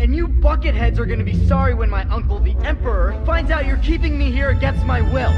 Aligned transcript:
And 0.00 0.16
you 0.16 0.28
bucketheads 0.28 0.98
are 0.98 1.04
gonna 1.04 1.24
be 1.24 1.46
sorry 1.46 1.74
when 1.74 1.90
my 1.90 2.04
uncle, 2.04 2.38
the 2.38 2.56
Emperor, 2.64 3.22
finds 3.26 3.50
out 3.50 3.66
you're 3.66 3.76
keeping 3.76 4.16
me 4.18 4.30
here 4.30 4.48
against 4.48 4.82
my 4.86 5.02
will. 5.02 5.30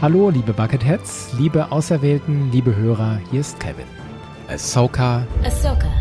Hallo, 0.00 0.30
liebe 0.30 0.54
Bucketheads, 0.54 1.34
liebe 1.38 1.70
Auserwählten, 1.70 2.50
liebe 2.50 2.74
Hörer, 2.74 3.20
hier 3.30 3.40
ist 3.40 3.60
Kevin. 3.60 3.86
Ahsoka. 4.48 5.26
Ahsoka. 5.44 5.92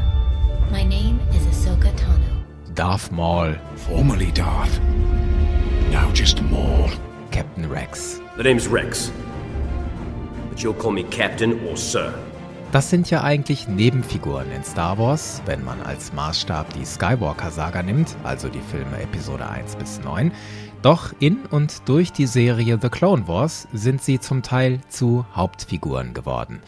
My 0.71 0.84
name 0.86 1.20
is 1.34 1.45
Ahsoka 1.45 1.91
Tano. 1.98 2.45
Darth 2.73 3.11
Maul. 3.11 3.55
Formerly 3.75 4.32
Darth. 4.32 4.80
Now 5.94 6.12
just 6.12 6.41
Maul. 6.50 6.89
Captain 7.30 7.70
Rex. 7.70 8.20
The 8.36 8.42
name's 8.42 8.68
Rex. 8.68 9.11
But 10.50 10.64
you'll 10.64 10.74
call 10.74 10.92
me 10.92 11.04
Captain 11.04 11.54
or 11.68 11.78
Sir. 11.78 12.11
Das 12.71 12.89
sind 12.89 13.11
ja 13.11 13.21
eigentlich 13.21 13.68
Nebenfiguren 13.68 14.52
in 14.52 14.64
Star 14.64 14.97
Wars, 14.97 15.43
wenn 15.46 15.64
man 15.64 15.79
als 15.83 16.11
Maßstab 16.11 16.74
die 16.74 16.83
Skywalker-Saga 16.83 17.83
nimmt, 17.83 18.16
also 18.24 18.50
die 18.50 18.61
Filme 18.71 19.04
Episode 19.04 19.47
1 19.47 19.75
bis 19.75 20.02
9. 20.04 20.32
Doch 20.82 21.14
in 21.19 21.46
und 21.52 21.88
durch 21.88 22.11
die 22.11 22.25
Serie 22.25 22.80
The 22.82 22.89
Clone 22.89 23.28
Wars 23.28 23.68
sind 23.71 24.02
sie 24.02 24.19
zum 24.19 24.41
Teil 24.41 24.82
zu 24.89 25.28
Hauptfiguren 25.36 26.16
geworden. 26.16 26.64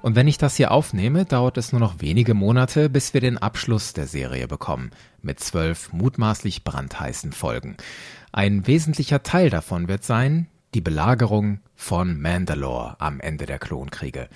Und 0.00 0.16
wenn 0.16 0.26
ich 0.26 0.38
das 0.38 0.56
hier 0.56 0.72
aufnehme, 0.72 1.26
dauert 1.26 1.58
es 1.58 1.72
nur 1.72 1.80
noch 1.80 2.00
wenige 2.00 2.32
Monate, 2.32 2.88
bis 2.88 3.12
wir 3.12 3.20
den 3.20 3.36
Abschluss 3.36 3.92
der 3.92 4.06
Serie 4.06 4.48
bekommen, 4.48 4.90
mit 5.20 5.40
zwölf 5.40 5.92
mutmaßlich 5.92 6.64
brandheißen 6.64 7.32
Folgen. 7.32 7.76
Ein 8.32 8.66
wesentlicher 8.66 9.22
Teil 9.22 9.50
davon 9.50 9.88
wird 9.88 10.04
sein, 10.04 10.46
die 10.72 10.80
Belagerung 10.80 11.60
von 11.74 12.18
Mandalore 12.18 12.96
am 12.98 13.20
Ende 13.20 13.44
der 13.44 13.58
Klonkriege. 13.58 14.30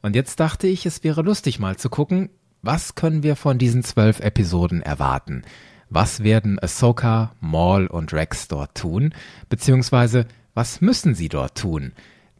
Und 0.00 0.14
jetzt 0.14 0.38
dachte 0.38 0.68
ich, 0.68 0.86
es 0.86 1.02
wäre 1.02 1.22
lustig 1.22 1.58
mal 1.58 1.76
zu 1.76 1.90
gucken, 1.90 2.30
was 2.62 2.94
können 2.94 3.24
wir 3.24 3.34
von 3.34 3.58
diesen 3.58 3.82
zwölf 3.82 4.20
Episoden 4.20 4.80
erwarten? 4.80 5.42
Was 5.90 6.22
werden 6.22 6.60
Ahsoka, 6.60 7.32
Maul 7.40 7.88
und 7.88 8.12
Rex 8.12 8.46
dort 8.46 8.76
tun? 8.76 9.12
Beziehungsweise, 9.48 10.26
was 10.54 10.80
müssen 10.80 11.16
sie 11.16 11.28
dort 11.28 11.58
tun? 11.58 11.92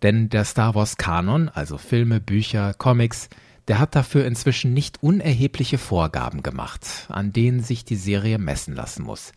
Denn 0.03 0.29
der 0.29 0.45
Star 0.45 0.77
Wars 0.77 0.99
Kanon, 0.99 1.49
also 1.49 1.79
Filme, 1.79 2.21
Bücher, 2.21 2.75
Comics, 2.75 3.29
der 3.67 3.81
hat 3.81 3.97
dafür 3.97 4.25
inzwischen 4.25 4.73
nicht 4.73 5.03
unerhebliche 5.03 5.79
Vorgaben 5.79 6.45
gemacht, 6.45 7.07
an 7.09 7.33
denen 7.33 7.61
sich 7.61 7.85
die 7.85 7.97
Serie 7.97 8.39
messen 8.39 8.77
lassen 8.77 9.03
muss. 9.03 9.33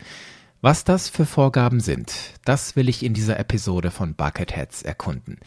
Was 0.66 0.83
das 0.83 1.09
für 1.09 1.27
Vorgaben 1.27 1.80
sind, 1.80 2.11
das 2.44 2.75
will 2.75 2.89
ich 2.89 3.05
in 3.05 3.13
dieser 3.13 3.38
Episode 3.39 3.91
von 3.91 4.16
Bucketheads 4.16 4.81
erkunden. 4.81 5.38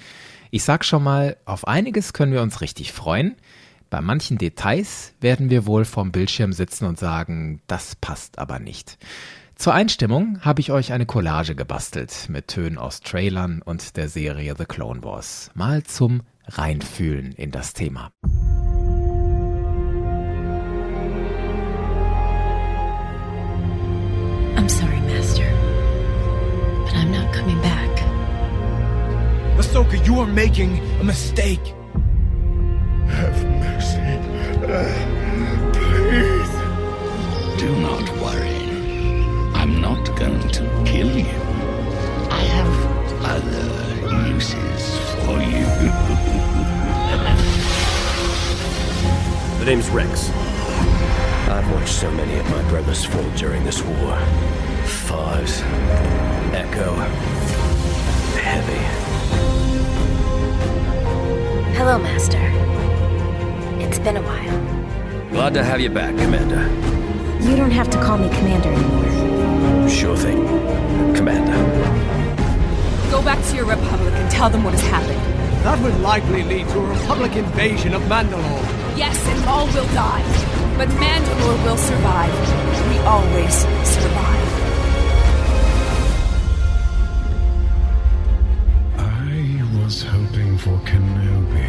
Ich 0.52 0.62
sag 0.62 0.84
schon 0.84 1.02
mal, 1.02 1.36
auf 1.44 1.66
einiges 1.66 2.12
können 2.12 2.30
wir 2.30 2.40
uns 2.40 2.60
richtig 2.60 2.92
freuen. 2.92 3.34
Bei 3.90 4.00
manchen 4.00 4.38
Details 4.38 5.14
werden 5.20 5.50
wir 5.50 5.66
wohl 5.66 5.84
vorm 5.84 6.12
Bildschirm 6.12 6.52
sitzen 6.52 6.84
und 6.84 7.00
sagen, 7.00 7.60
das 7.66 7.96
passt 7.96 8.38
aber 8.38 8.60
nicht. 8.60 8.96
Zur 9.56 9.74
Einstimmung 9.74 10.38
habe 10.42 10.60
ich 10.60 10.70
euch 10.70 10.92
eine 10.92 11.04
Collage 11.04 11.56
gebastelt 11.56 12.28
mit 12.28 12.46
Tönen 12.46 12.78
aus 12.78 13.00
Trailern 13.00 13.60
und 13.60 13.96
der 13.96 14.08
Serie 14.08 14.54
The 14.56 14.66
Clone 14.66 15.02
Wars. 15.02 15.50
Mal 15.54 15.82
zum 15.82 16.22
Reinfühlen 16.46 17.32
in 17.32 17.50
das 17.50 17.72
Thema. 17.72 18.12
I'm 24.58 24.68
sorry, 24.68 25.07
Ahsoka, 29.58 29.98
you 30.06 30.20
are 30.20 30.26
making 30.26 30.78
a 31.00 31.04
mistake. 31.04 31.74
Have 33.08 33.44
mercy. 33.66 33.98
please. 35.72 36.52
Do 37.58 37.68
not 37.80 38.08
worry. 38.22 38.62
I'm 39.60 39.80
not 39.80 40.04
going 40.16 40.48
to 40.48 40.62
kill 40.86 41.10
you. 41.10 41.26
I 42.30 42.42
have 42.56 42.72
other 43.34 44.28
uses 44.28 44.96
for 45.24 45.38
you. 45.42 45.66
The 49.58 49.64
name's 49.64 49.90
Rex. 49.90 50.30
I've 51.50 51.68
watched 51.72 51.92
so 51.92 52.10
many 52.12 52.38
of 52.38 52.48
my 52.48 52.62
brothers 52.70 53.04
fall 53.04 53.28
during 53.36 53.64
this 53.64 53.82
war. 53.82 54.16
Fives, 54.86 55.62
Echo, 56.54 56.94
Heavy. 58.38 59.07
Hello, 61.78 61.96
Master. 61.96 62.40
It's 63.80 64.00
been 64.00 64.16
a 64.16 64.22
while. 64.22 65.30
Glad 65.30 65.54
to 65.54 65.62
have 65.62 65.80
you 65.80 65.88
back, 65.88 66.10
Commander. 66.16 66.66
You 67.48 67.54
don't 67.54 67.70
have 67.70 67.88
to 67.90 67.98
call 68.02 68.18
me 68.18 68.28
Commander 68.30 68.68
anymore. 68.68 69.88
Sure 69.88 70.16
thing, 70.16 70.44
Commander. 71.14 71.54
Go 73.12 73.22
back 73.22 73.40
to 73.50 73.54
your 73.54 73.64
Republic 73.64 74.12
and 74.12 74.28
tell 74.28 74.50
them 74.50 74.64
what 74.64 74.74
has 74.74 74.82
happened. 74.82 75.20
That 75.64 75.80
would 75.80 75.96
likely 76.00 76.42
lead 76.42 76.68
to 76.70 76.80
a 76.80 76.86
Republic 76.98 77.36
invasion 77.36 77.94
of 77.94 78.02
Mandalore. 78.02 78.98
Yes, 78.98 79.16
and 79.28 79.48
all 79.48 79.66
will 79.66 79.86
die. 79.94 80.24
But 80.76 80.88
Mandalore 80.88 81.64
will 81.64 81.76
survive. 81.76 82.34
We 82.90 82.98
always 83.06 83.54
survive. 83.86 84.48
I 88.98 89.62
was 89.80 90.02
hoping 90.02 90.58
for 90.58 90.76
Kenobi. 90.80 91.67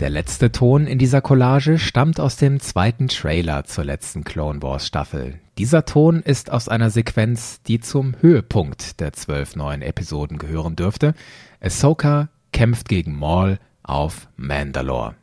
Der 0.00 0.08
letzte 0.08 0.50
Ton 0.50 0.86
in 0.86 0.98
dieser 0.98 1.20
Collage 1.20 1.78
stammt 1.78 2.20
aus 2.20 2.36
dem 2.36 2.58
zweiten 2.58 3.08
Trailer 3.08 3.64
zur 3.64 3.84
letzten 3.84 4.24
Clone 4.24 4.62
Wars 4.62 4.86
Staffel. 4.86 5.38
Dieser 5.58 5.84
Ton 5.84 6.22
ist 6.22 6.50
aus 6.50 6.70
einer 6.70 6.88
Sequenz, 6.88 7.60
die 7.64 7.80
zum 7.80 8.14
Höhepunkt 8.18 8.98
der 9.00 9.12
zwölf 9.12 9.56
neuen 9.56 9.82
Episoden 9.82 10.38
gehören 10.38 10.74
dürfte. 10.74 11.12
Ahsoka 11.60 12.30
kämpft 12.50 12.88
gegen 12.88 13.14
Maul 13.14 13.58
auf 13.82 14.28
Mandalore. 14.38 15.16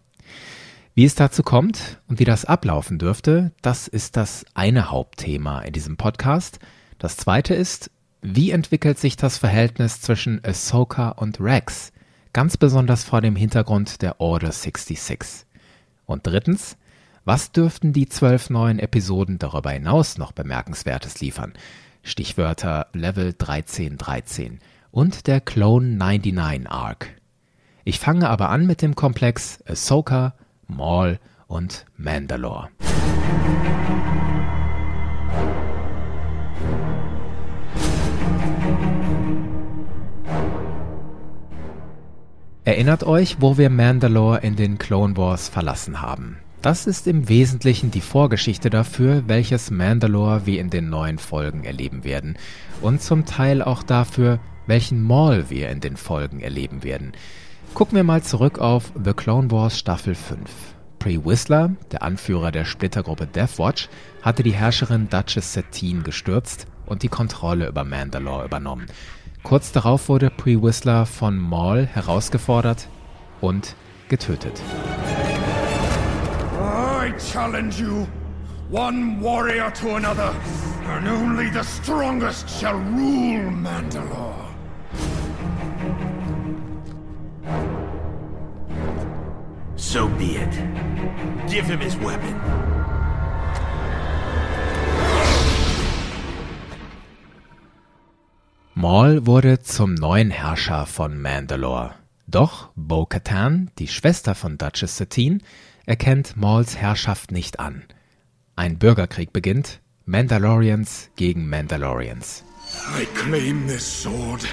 Wie 0.94 1.06
es 1.06 1.16
dazu 1.16 1.42
kommt 1.42 2.00
und 2.08 2.20
wie 2.20 2.26
das 2.26 2.46
ablaufen 2.46 3.00
dürfte, 3.00 3.54
das 3.64 3.88
ist 3.88 4.16
das 4.16 4.46
eine 4.54 4.92
Hauptthema 4.92 5.62
in 5.62 5.74
diesem 5.74 5.98
Podcast. 5.98 6.60
Das 7.00 7.18
zweite 7.18 7.56
ist, 7.56 7.90
wie 8.22 8.52
entwickelt 8.52 9.00
sich 9.00 9.18
das 9.18 9.40
Verhältnis 9.40 10.02
zwischen 10.02 10.40
Ahsoka 10.46 11.10
und 11.10 11.40
Rex? 11.40 11.92
Ganz 12.38 12.56
besonders 12.56 13.04
vor 13.04 13.22
dem 13.22 13.36
Hintergrund 13.36 14.04
der 14.04 14.22
Order 14.22 14.52
66. 14.52 15.48
Und 16.06 16.28
drittens, 16.28 16.78
was 17.26 17.52
dürften 17.52 17.94
die 17.94 18.08
zwölf 18.10 18.52
neuen 18.52 18.78
Episoden 18.78 19.40
darüber 19.40 19.72
hinaus 19.72 20.20
noch 20.20 20.34
Bemerkenswertes 20.34 21.20
liefern? 21.20 21.54
Stichwörter 22.04 22.90
Level 22.94 23.30
1313 23.30 24.60
und 24.92 25.26
der 25.26 25.42
Clone 25.42 25.88
99 25.88 26.70
Arc. 26.70 27.08
Ich 27.86 27.98
fange 27.98 28.30
aber 28.30 28.52
an 28.52 28.68
mit 28.68 28.84
dem 28.84 28.94
Komplex 28.94 29.64
Ahsoka, 29.66 30.36
Maul 30.68 31.18
und 31.48 31.88
Mandalore. 31.98 32.70
Erinnert 42.68 43.06
euch, 43.06 43.38
wo 43.40 43.58
wir 43.58 43.70
Mandalore 43.70 44.40
in 44.40 44.58
den 44.58 44.78
Clone 44.78 45.16
Wars 45.16 45.48
verlassen 45.48 46.02
haben. 46.02 46.36
Das 46.62 46.86
ist 46.86 47.08
im 47.08 47.30
Wesentlichen 47.30 47.92
die 47.92 48.02
Vorgeschichte 48.02 48.70
dafür, 48.70 49.24
welches 49.26 49.72
Mandalore 49.72 50.46
wir 50.46 50.60
in 50.60 50.70
den 50.70 50.90
neuen 50.90 51.18
Folgen 51.18 51.64
erleben 51.64 52.04
werden. 52.04 52.38
Und 52.82 53.02
zum 53.02 53.26
Teil 53.26 53.62
auch 53.62 53.84
dafür, 53.84 54.42
welchen 54.66 55.02
Maul 55.02 55.46
wir 55.48 55.70
in 55.70 55.80
den 55.80 55.96
Folgen 55.96 56.42
erleben 56.42 56.84
werden. 56.84 57.14
Gucken 57.74 57.96
wir 57.96 58.04
mal 58.04 58.22
zurück 58.22 58.60
auf 58.60 58.92
The 59.02 59.14
Clone 59.14 59.50
Wars 59.50 59.80
Staffel 59.80 60.14
5. 60.14 60.38
Pre 61.00 61.26
Whistler, 61.26 61.72
der 61.94 62.04
Anführer 62.04 62.52
der 62.52 62.66
Splittergruppe 62.66 63.28
Death 63.28 63.60
Watch, 63.60 63.88
hatte 64.22 64.44
die 64.44 64.52
Herrscherin 64.52 65.08
Duchess 65.08 65.54
Satine 65.54 66.02
gestürzt 66.02 66.68
und 66.86 67.02
die 67.02 67.08
Kontrolle 67.08 67.70
über 67.70 67.86
Mandalore 67.86 68.44
übernommen. 68.44 68.88
Kurz 69.48 69.72
darauf 69.72 70.10
wurde 70.10 70.30
Pre 70.30 70.62
Whistler 70.62 71.06
von 71.06 71.38
Maul 71.38 71.86
herausgefordert 71.86 72.90
und 73.40 73.78
getötet. 74.10 74.62
I 76.60 77.14
challenge 77.18 77.80
you, 77.80 78.06
one 78.70 79.22
warrior 79.22 79.72
to 79.76 79.96
another, 79.96 80.34
and 80.90 81.08
only 81.08 81.50
the 81.50 81.64
strongest 81.64 82.50
shall 82.50 82.74
rule 82.74 83.50
Mandalore. 83.50 84.36
So 89.78 90.10
be 90.10 90.36
it. 90.36 90.52
Give 91.50 91.66
him 91.66 91.80
his 91.80 91.96
weapon. 91.96 92.77
Maul 98.80 99.26
wurde 99.26 99.60
zum 99.60 99.96
neuen 99.96 100.30
Herrscher 100.30 100.86
von 100.86 101.20
Mandalore. 101.20 101.96
Doch 102.28 102.70
Bo-Katan, 102.76 103.72
die 103.80 103.88
Schwester 103.88 104.36
von 104.36 104.60
Duchess 104.60 104.98
Satine, 104.98 105.40
erkennt 105.88 106.38
Mauls 106.38 106.78
Herrschaft 106.78 107.32
nicht 107.32 107.60
an. 107.60 107.86
Ein 108.56 108.78
Bürgerkrieg 108.78 109.34
beginnt, 109.34 109.82
Mandalorians 110.06 111.10
gegen 111.16 111.50
Mandalorians. 111.50 112.44
I 112.96 113.06
claim 113.16 113.66
this 113.66 114.04
sword, 114.04 114.46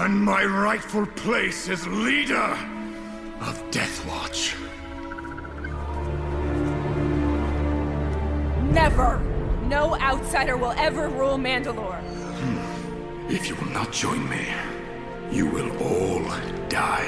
and 0.00 0.24
my 0.24 0.46
rightful 0.46 1.04
place 1.22 1.68
as 1.68 1.86
leader 1.86 2.56
of 3.42 3.62
Death 3.70 4.06
Watch. 4.06 4.56
Never! 8.72 9.20
No 9.68 9.98
outsider 10.00 10.56
will 10.56 10.72
ever 10.78 11.10
rule 11.10 11.36
Mandalore. 11.36 12.17
If 13.30 13.46
you 13.46 13.56
will 13.56 13.70
not 13.74 13.92
join 13.92 14.26
me, 14.26 14.46
you 15.30 15.44
will 15.44 15.70
all 15.82 16.22
die. 16.70 17.04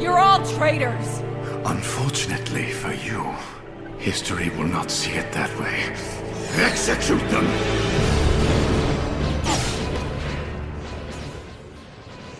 You're 0.00 0.18
all 0.18 0.42
traitors! 0.56 1.20
Unfortunately 1.66 2.72
for 2.72 2.94
you, 2.94 3.22
history 3.98 4.50
will 4.56 4.68
not 4.68 4.90
see 4.90 5.12
it 5.12 5.30
that 5.32 5.50
way. 5.60 5.92
Execute 6.64 7.20
them! 7.28 7.46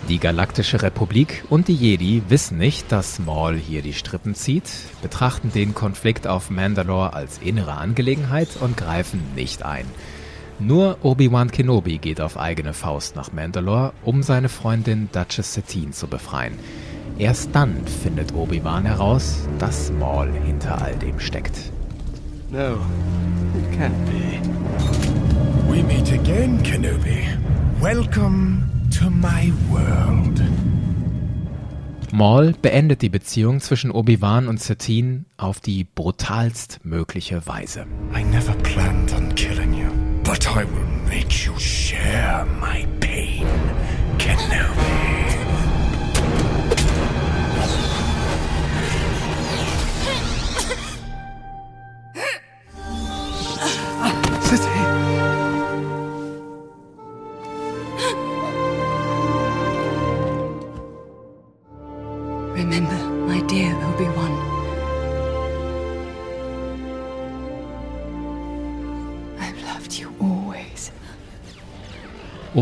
Die 0.09 0.19
Galaktische 0.19 0.81
Republik 0.81 1.45
und 1.51 1.69
die 1.69 1.75
Jedi 1.75 2.23
wissen 2.31 2.57
nicht, 2.57 2.91
dass 2.91 3.19
Maul 3.19 3.57
hier 3.57 3.83
die 3.83 3.93
Strippen 3.93 4.35
zieht, 4.35 4.71
betrachten 5.03 5.53
den 5.53 5.75
Konflikt 5.75 6.27
auf 6.27 6.49
Mandalore 6.49 7.13
als 7.13 7.37
innere 7.37 7.75
Angelegenheit 7.75 8.49
und 8.61 8.79
greifen 8.79 9.21
nicht 9.35 9.63
ein. 9.63 9.85
Nur 10.65 10.99
Obi-Wan 11.03 11.51
Kenobi 11.51 11.99
geht 11.99 12.21
auf 12.21 12.39
eigene 12.39 12.73
Faust 12.73 13.17
nach 13.17 13.33
Mandalore, 13.33 13.93
um 14.05 14.23
seine 14.23 14.49
Freundin 14.49 15.09
Duchess 15.11 15.55
Satine 15.55 15.91
zu 15.91 16.07
befreien. 16.07 16.55
Erst 17.19 17.51
dann 17.53 17.85
findet 17.85 18.33
Obi-Wan 18.33 18.85
heraus, 18.85 19.49
dass 19.59 19.91
Maul 19.91 20.31
hinter 20.45 20.81
all 20.81 20.95
dem 20.95 21.19
steckt. 21.19 21.73
No, 22.53 22.75
it 23.57 23.77
can't 23.77 23.91
be. 24.07 24.41
We 25.69 25.83
meet 25.83 26.13
again, 26.13 26.63
Kenobi. 26.63 27.27
Welcome 27.81 28.63
to 28.97 29.11
my 29.11 29.53
world. 29.69 30.41
Maul 32.15 32.53
beendet 32.61 33.01
die 33.01 33.09
Beziehung 33.09 33.61
zwischen 33.61 33.91
Obi-Wan 33.91 34.47
und 34.47 34.61
Satine 34.61 35.25
auf 35.39 35.61
die 35.61 35.85
brutalst 35.85 36.81
mögliche 36.85 37.47
Weise. 37.47 37.87
I 38.15 38.23
never 38.23 38.53
planned 38.63 39.13
on 39.15 39.35
killing 39.35 39.73
you, 39.73 39.82
but 40.33 40.47
I 40.47 40.65
will 40.65 40.87
make 41.11 41.45
you 41.45 41.59
share 41.59 42.47
my 42.59 42.87
pain, 43.01 43.47
Kenobi. 44.17 45.22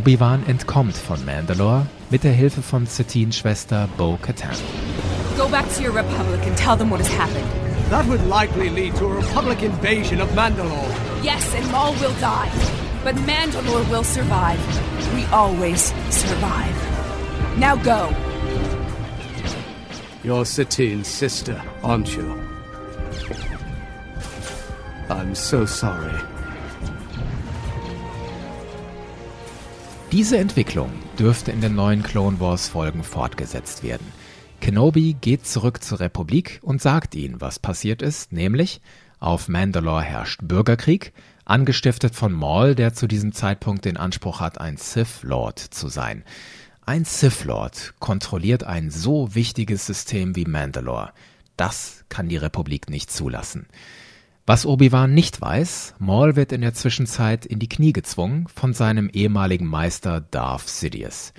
Obi-Wan 0.00 0.46
entkommt 0.46 0.96
von 0.96 1.22
Mandalore 1.26 1.84
mit 2.08 2.24
der 2.24 2.32
Hilfe 2.32 2.62
von 2.62 2.86
Satines 2.86 3.36
Schwester 3.36 3.86
Bo-Katan. 3.98 4.56
Go 5.36 5.46
back 5.46 5.66
to 5.74 5.82
your 5.82 5.94
Republic 5.94 6.40
and 6.46 6.56
tell 6.56 6.74
them 6.74 6.90
what 6.90 7.00
has 7.00 7.12
happened. 7.18 7.44
That 7.90 8.06
would 8.06 8.26
likely 8.26 8.70
lead 8.70 8.96
to 8.96 9.04
a 9.04 9.16
Republic 9.16 9.62
invasion 9.62 10.22
of 10.22 10.30
Mandalore. 10.30 10.88
Yes, 11.22 11.54
and 11.54 11.70
Maul 11.70 11.92
will 12.00 12.14
die. 12.18 12.50
But 13.04 13.14
Mandalore 13.26 13.90
will 13.90 14.02
survive. 14.02 14.58
We 15.14 15.26
always 15.34 15.92
survive. 16.08 16.74
Now 17.58 17.76
go. 17.76 18.08
You're 20.24 20.46
Satine's 20.46 21.08
sister, 21.08 21.62
aren't 21.82 22.16
you? 22.16 22.40
I'm 25.10 25.34
so 25.34 25.66
sorry. 25.66 26.29
Diese 30.12 30.38
Entwicklung 30.38 30.90
dürfte 31.20 31.52
in 31.52 31.60
den 31.60 31.76
neuen 31.76 32.02
Clone 32.02 32.40
Wars 32.40 32.66
Folgen 32.66 33.04
fortgesetzt 33.04 33.84
werden. 33.84 34.12
Kenobi 34.60 35.14
geht 35.20 35.46
zurück 35.46 35.84
zur 35.84 36.00
Republik 36.00 36.58
und 36.62 36.82
sagt 36.82 37.14
ihnen, 37.14 37.40
was 37.40 37.60
passiert 37.60 38.02
ist, 38.02 38.32
nämlich 38.32 38.80
auf 39.20 39.46
Mandalore 39.46 40.02
herrscht 40.02 40.40
Bürgerkrieg, 40.42 41.12
angestiftet 41.44 42.16
von 42.16 42.32
Maul, 42.32 42.74
der 42.74 42.92
zu 42.92 43.06
diesem 43.06 43.32
Zeitpunkt 43.32 43.84
den 43.84 43.96
Anspruch 43.96 44.40
hat, 44.40 44.60
ein 44.60 44.78
Sith 44.78 45.22
Lord 45.22 45.60
zu 45.60 45.86
sein. 45.86 46.24
Ein 46.84 47.04
Sith 47.04 47.44
Lord 47.44 47.94
kontrolliert 48.00 48.64
ein 48.64 48.90
so 48.90 49.36
wichtiges 49.36 49.86
System 49.86 50.34
wie 50.34 50.44
Mandalore. 50.44 51.12
Das 51.56 52.04
kann 52.08 52.28
die 52.28 52.36
Republik 52.36 52.90
nicht 52.90 53.12
zulassen. 53.12 53.68
Was 54.50 54.66
Obi-Wan 54.66 55.14
nicht 55.14 55.40
weiß, 55.40 55.94
Maul 56.00 56.34
wird 56.34 56.50
in 56.50 56.62
der 56.62 56.74
Zwischenzeit 56.74 57.46
in 57.46 57.60
die 57.60 57.68
Knie 57.68 57.92
gezwungen 57.92 58.48
von 58.52 58.72
seinem 58.72 59.08
ehemaligen 59.08 59.64
Meister 59.64 60.20
Darth 60.20 60.68
Sidious. 60.68 61.32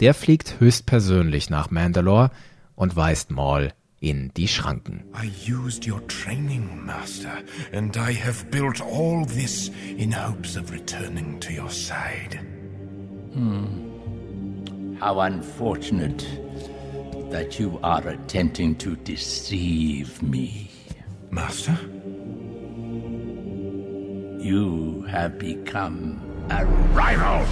Der 0.00 0.14
fliegt 0.14 0.58
höchstpersönlich 0.58 1.48
nach 1.48 1.70
Mandalore 1.70 2.32
und 2.74 2.96
weist 2.96 3.30
Maul 3.30 3.72
in 4.00 4.32
die 4.36 4.48
Schranken. 4.48 5.04
I 5.14 5.30
used 5.48 5.86
your 5.86 6.04
training, 6.08 6.84
Master, 6.84 7.34
and 7.72 7.96
I 7.96 8.12
have 8.12 8.44
built 8.50 8.80
all 8.80 9.24
this 9.24 9.70
in 9.96 10.12
hopes 10.12 10.56
of 10.56 10.72
returning 10.72 11.38
to 11.38 11.52
your 11.52 11.70
side. 11.70 12.40
How 14.98 15.20
unfortunate 15.20 16.26
that 17.30 17.60
you 17.60 17.78
are 17.82 18.02
attempting 18.08 18.76
to 18.78 18.96
deceive 19.04 20.20
me. 20.20 20.68
Master? 21.30 21.78
You 24.46 25.04
have 25.08 25.40
become 25.40 26.20
a 26.50 26.64
rival. 26.94 27.44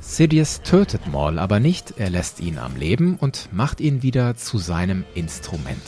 Sidious 0.00 0.60
tötet 0.62 1.06
Maul 1.06 1.38
aber 1.38 1.60
nicht, 1.60 1.94
er 1.98 2.10
lässt 2.10 2.40
ihn 2.40 2.58
am 2.58 2.74
Leben 2.74 3.14
und 3.14 3.48
macht 3.52 3.80
ihn 3.80 4.02
wieder 4.02 4.34
zu 4.34 4.58
seinem 4.58 5.04
Instrument. 5.14 5.84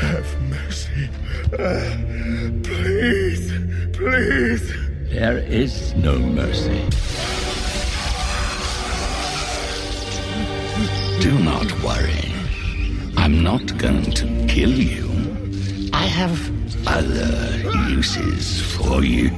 Have 0.00 0.24
mercy. 0.50 1.08
Uh, 1.52 2.58
please, 2.64 3.52
please. 3.92 4.74
There 5.12 5.38
is 5.38 5.94
no 5.94 6.18
mercy. 6.18 6.82
Do 11.20 11.30
not 11.44 11.70
worry. 11.84 12.32
I'm 13.16 13.44
not 13.44 13.78
going 13.78 14.02
to 14.14 14.26
kill 14.48 14.72
you. 14.72 15.04
I 16.04 16.06
have 16.06 16.38
other 16.84 17.64
uses 17.88 18.60
for 18.60 19.02
you. 19.02 19.30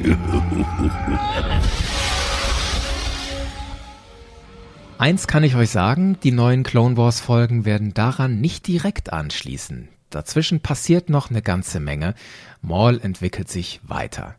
Eins 4.99 5.29
kann 5.29 5.45
ich 5.45 5.55
euch 5.55 5.71
sagen, 5.71 6.19
die 6.25 6.33
neuen 6.33 6.65
Clone 6.65 6.97
Wars 6.97 7.21
Folgen 7.21 7.65
werden 7.65 7.95
daran 7.95 8.41
nicht 8.41 8.67
direkt 8.67 9.13
anschließen. 9.13 9.87
Dazwischen 10.11 10.59
passiert 10.59 11.09
noch 11.09 11.31
eine 11.31 11.41
ganze 11.41 11.79
Menge. 11.79 12.15
Maul 12.63 12.99
entwickelt 13.01 13.49
sich 13.49 13.81
weiter. 13.85 14.35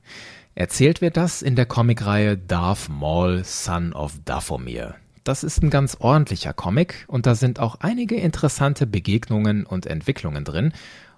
Erzählt 0.54 1.00
wird 1.00 1.16
das 1.16 1.42
in 1.42 1.56
der 1.56 1.66
Comicreihe 1.66 2.38
Darth 2.38 2.90
Maul, 2.90 3.46
Son 3.46 3.94
of 3.94 4.20
Dathomir. 4.26 4.96
Das 5.24 5.46
ist 5.46 5.64
ein 5.64 5.70
ganz 5.70 5.96
ordentlicher 6.02 6.52
Comic 6.52 7.06
und 7.08 7.26
da 7.26 7.36
sind 7.36 7.62
auch 7.62 7.78
einige 7.80 8.16
interessante 8.16 8.86
Begegnungen 8.86 9.66
und 9.66 9.86
Entwicklungen 9.86 10.44
drin. 10.44 10.74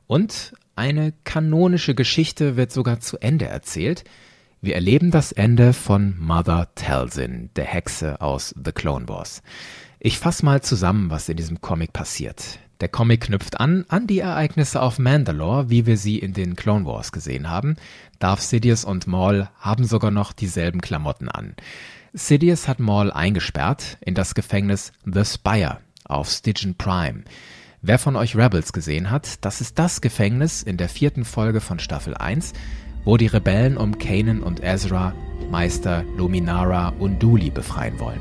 Und 0.06 0.54
eine 0.80 1.14
kanonische 1.26 1.94
Geschichte 1.94 2.56
wird 2.56 2.72
sogar 2.72 3.02
zu 3.02 3.18
Ende 3.18 3.46
erzählt. 3.46 4.06
Wir 4.62 4.76
erleben 4.76 5.12
das 5.12 5.34
Ende 5.34 5.74
von 5.74 6.18
Mother 6.18 6.70
Talzin, 6.74 7.50
der 7.58 7.66
Hexe 7.66 8.22
aus 8.22 8.56
The 8.56 8.72
Clone 8.72 9.10
Wars. 9.10 9.42
Ich 10.00 10.20
fasse 10.20 10.46
mal 10.46 10.62
zusammen, 10.62 11.10
was 11.10 11.28
in 11.28 11.36
diesem 11.36 11.60
Comic 11.60 11.92
passiert. 11.92 12.60
Der 12.80 12.88
Comic 12.88 13.26
knüpft 13.26 13.60
an 13.60 13.84
an 13.90 14.08
die 14.08 14.20
Ereignisse 14.20 14.82
auf 14.82 15.00
Mandalore, 15.00 15.70
wie 15.70 15.86
wir 15.86 15.98
sie 15.98 16.18
in 16.18 16.32
den 16.32 16.56
Clone 16.56 16.86
Wars 16.86 17.12
gesehen 17.12 17.50
haben. 17.50 17.76
Darth 18.20 18.40
Sidious 18.40 18.86
und 18.86 19.06
Maul 19.06 19.50
haben 19.60 19.84
sogar 19.84 20.12
noch 20.12 20.32
dieselben 20.32 20.80
Klamotten 20.80 21.28
an. 21.28 21.56
Sidious 22.14 22.70
hat 22.70 22.80
Maul 22.80 23.12
eingesperrt 23.12 23.98
in 24.00 24.16
das 24.16 24.34
Gefängnis 24.34 24.94
The 25.04 25.26
Spire 25.26 25.80
auf 26.06 26.30
Stygian 26.30 26.76
Prime. 26.76 27.26
Wer 27.82 27.98
von 27.98 28.18
euch 28.18 28.36
Rebels 28.36 28.74
gesehen 28.74 29.10
hat, 29.10 29.46
das 29.46 29.62
ist 29.62 29.80
das 29.80 30.02
Gefängnis 30.02 30.64
in 30.64 30.76
der 30.76 30.90
vierten 30.90 31.24
Folge 31.24 31.62
von 31.62 31.80
Staffel 31.80 32.14
1, 32.14 32.52
wo 33.06 33.16
die 33.16 33.28
Rebellen 33.28 33.78
um 33.78 33.98
Kanan 33.98 34.44
und 34.44 34.62
Ezra 34.62 35.14
Meister 35.50 36.04
Luminara 36.18 36.94
Unduli 37.00 37.50
befreien 37.50 37.98
wollen. 37.98 38.20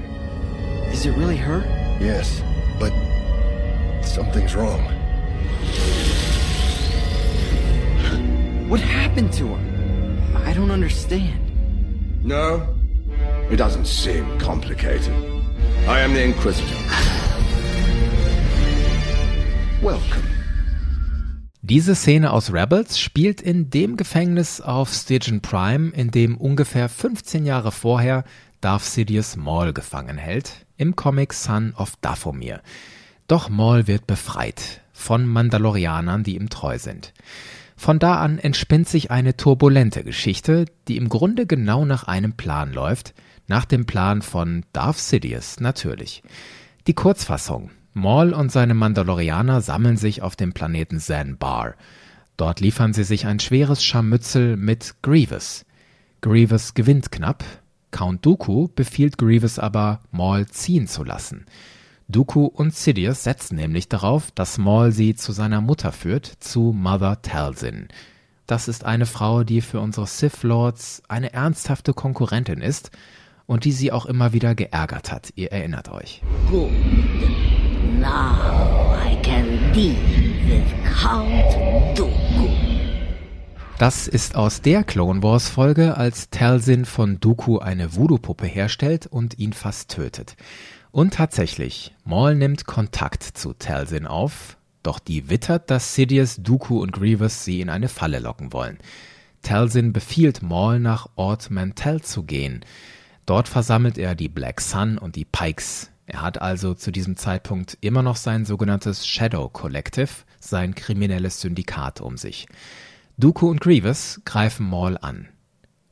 Is 0.92 1.04
it 1.04 1.16
really 1.16 1.36
her? 1.36 1.64
Yes, 2.00 2.40
but 2.78 2.92
something's 4.02 4.54
wrong. 4.54 4.80
What 8.68 8.80
happened 8.80 9.32
to 9.38 9.48
her? 9.48 10.48
I 10.48 10.54
don't 10.54 10.70
understand. 10.70 11.40
No, 12.22 12.62
it 13.50 13.56
doesn't 13.56 13.88
seem 13.88 14.38
complicated. 14.38 15.12
I 15.88 16.00
am 16.00 16.14
the 16.14 16.22
Inquisitor. 16.22 16.76
Diese 21.68 21.94
Szene 21.94 22.32
aus 22.32 22.50
Rebels 22.50 22.98
spielt 22.98 23.42
in 23.42 23.68
dem 23.68 23.98
Gefängnis 23.98 24.62
auf 24.62 24.90
Stygian 24.90 25.42
Prime, 25.42 25.90
in 25.90 26.10
dem 26.10 26.38
ungefähr 26.38 26.88
15 26.88 27.44
Jahre 27.44 27.72
vorher 27.72 28.24
Darth 28.62 28.84
Sidious 28.84 29.36
Maul 29.36 29.74
gefangen 29.74 30.16
hält, 30.16 30.64
im 30.78 30.96
Comic 30.96 31.34
Son 31.34 31.74
of 31.76 31.96
Dathomir. 32.00 32.62
Doch 33.26 33.50
Maul 33.50 33.86
wird 33.86 34.06
befreit 34.06 34.80
von 34.94 35.26
Mandalorianern, 35.26 36.24
die 36.24 36.36
ihm 36.36 36.48
treu 36.48 36.78
sind. 36.78 37.12
Von 37.76 37.98
da 37.98 38.14
an 38.14 38.38
entspinnt 38.38 38.88
sich 38.88 39.10
eine 39.10 39.36
turbulente 39.36 40.04
Geschichte, 40.04 40.64
die 40.88 40.96
im 40.96 41.10
Grunde 41.10 41.44
genau 41.44 41.84
nach 41.84 42.04
einem 42.04 42.32
Plan 42.32 42.72
läuft, 42.72 43.12
nach 43.46 43.66
dem 43.66 43.84
Plan 43.84 44.22
von 44.22 44.64
Darth 44.72 44.96
Sidious 44.96 45.60
natürlich. 45.60 46.22
Die 46.86 46.94
Kurzfassung. 46.94 47.70
Maul 47.94 48.32
und 48.32 48.52
seine 48.52 48.74
Mandalorianer 48.74 49.60
sammeln 49.60 49.96
sich 49.96 50.22
auf 50.22 50.36
dem 50.36 50.52
Planeten 50.52 51.00
Zanbar. 51.00 51.74
Dort 52.36 52.60
liefern 52.60 52.92
sie 52.92 53.04
sich 53.04 53.26
ein 53.26 53.40
schweres 53.40 53.82
Scharmützel 53.82 54.56
mit 54.56 54.96
Grievous. 55.02 55.64
Grievous 56.20 56.74
gewinnt 56.74 57.10
knapp, 57.10 57.44
Count 57.90 58.24
Dooku 58.24 58.68
befiehlt 58.68 59.18
Grievous 59.18 59.58
aber, 59.58 60.00
Maul 60.10 60.46
ziehen 60.46 60.86
zu 60.86 61.04
lassen. 61.04 61.46
Dooku 62.08 62.46
und 62.46 62.74
Sidious 62.74 63.24
setzen 63.24 63.56
nämlich 63.56 63.88
darauf, 63.88 64.30
dass 64.30 64.58
Maul 64.58 64.92
sie 64.92 65.14
zu 65.14 65.32
seiner 65.32 65.60
Mutter 65.60 65.92
führt, 65.92 66.26
zu 66.26 66.72
Mother 66.74 67.20
Talzin. 67.22 67.88
Das 68.46 68.66
ist 68.66 68.84
eine 68.84 69.04
Frau, 69.04 69.44
die 69.44 69.60
für 69.60 69.80
unsere 69.80 70.06
Sith 70.06 70.42
Lords 70.42 71.02
eine 71.08 71.34
ernsthafte 71.34 71.92
Konkurrentin 71.92 72.62
ist 72.62 72.90
und 73.46 73.64
die 73.64 73.72
sie 73.72 73.92
auch 73.92 74.06
immer 74.06 74.32
wieder 74.32 74.54
geärgert 74.54 75.12
hat. 75.12 75.32
Ihr 75.34 75.52
erinnert 75.52 75.90
euch. 75.90 76.22
Good. 76.50 76.70
Now 78.08 78.96
I 79.04 79.16
can 79.22 79.70
deal 79.74 79.94
with 80.46 80.64
Count 81.02 81.98
Dooku. 81.98 82.48
Das 83.78 84.08
ist 84.08 84.34
aus 84.34 84.62
der 84.62 84.82
Clone 84.82 85.22
Wars 85.22 85.50
Folge, 85.50 85.94
als 85.98 86.30
Talzin 86.30 86.86
von 86.86 87.20
Dooku 87.20 87.58
eine 87.58 87.94
Voodoo-Puppe 87.94 88.46
herstellt 88.46 89.06
und 89.06 89.38
ihn 89.38 89.52
fast 89.52 89.90
tötet. 89.90 90.36
Und 90.90 91.14
tatsächlich, 91.14 91.94
Maul 92.04 92.34
nimmt 92.34 92.64
Kontakt 92.64 93.24
zu 93.24 93.52
Talzin 93.52 94.06
auf, 94.06 94.56
doch 94.82 95.00
die 95.00 95.28
wittert, 95.28 95.70
dass 95.70 95.94
Sidious, 95.94 96.36
Dooku 96.36 96.80
und 96.80 96.92
Grievous 96.92 97.44
sie 97.44 97.60
in 97.60 97.68
eine 97.68 97.88
Falle 97.88 98.20
locken 98.20 98.54
wollen. 98.54 98.78
Talzin 99.42 99.92
befiehlt 99.92 100.42
Maul 100.42 100.80
nach 100.80 101.08
Ort 101.16 101.50
Mantell 101.50 102.00
zu 102.00 102.22
gehen. 102.22 102.64
Dort 103.26 103.48
versammelt 103.48 103.98
er 103.98 104.14
die 104.14 104.30
Black 104.30 104.62
Sun 104.62 104.96
und 104.96 105.14
die 105.14 105.26
Pikes. 105.26 105.90
Er 106.10 106.22
hat 106.22 106.40
also 106.40 106.72
zu 106.72 106.90
diesem 106.90 107.18
Zeitpunkt 107.18 107.76
immer 107.82 108.02
noch 108.02 108.16
sein 108.16 108.46
sogenanntes 108.46 109.06
Shadow 109.06 109.50
Collective, 109.50 110.08
sein 110.40 110.74
kriminelles 110.74 111.42
Syndikat 111.42 112.00
um 112.00 112.16
sich. 112.16 112.48
Dooku 113.18 113.50
und 113.50 113.60
Grievous 113.60 114.22
greifen 114.24 114.66
Maul 114.66 114.96
an. 114.96 115.28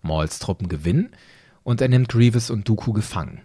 Mauls 0.01 0.39
Truppen 0.39 0.71
gewinnen 0.71 1.11
und 1.65 1.83
er 1.83 1.89
nimmt 1.89 2.09
Grievous 2.09 2.49
und 2.49 2.67
Dooku 2.67 2.95
gefangen. 2.95 3.43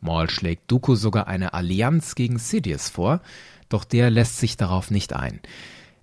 Maul 0.00 0.30
schlägt 0.30 0.70
Dooku 0.70 0.94
sogar 0.94 1.26
eine 1.26 1.52
Allianz 1.52 2.14
gegen 2.14 2.38
Sidious 2.38 2.88
vor, 2.88 3.20
doch 3.68 3.84
der 3.84 4.08
lässt 4.08 4.38
sich 4.38 4.56
darauf 4.56 4.90
nicht 4.90 5.12
ein. 5.12 5.40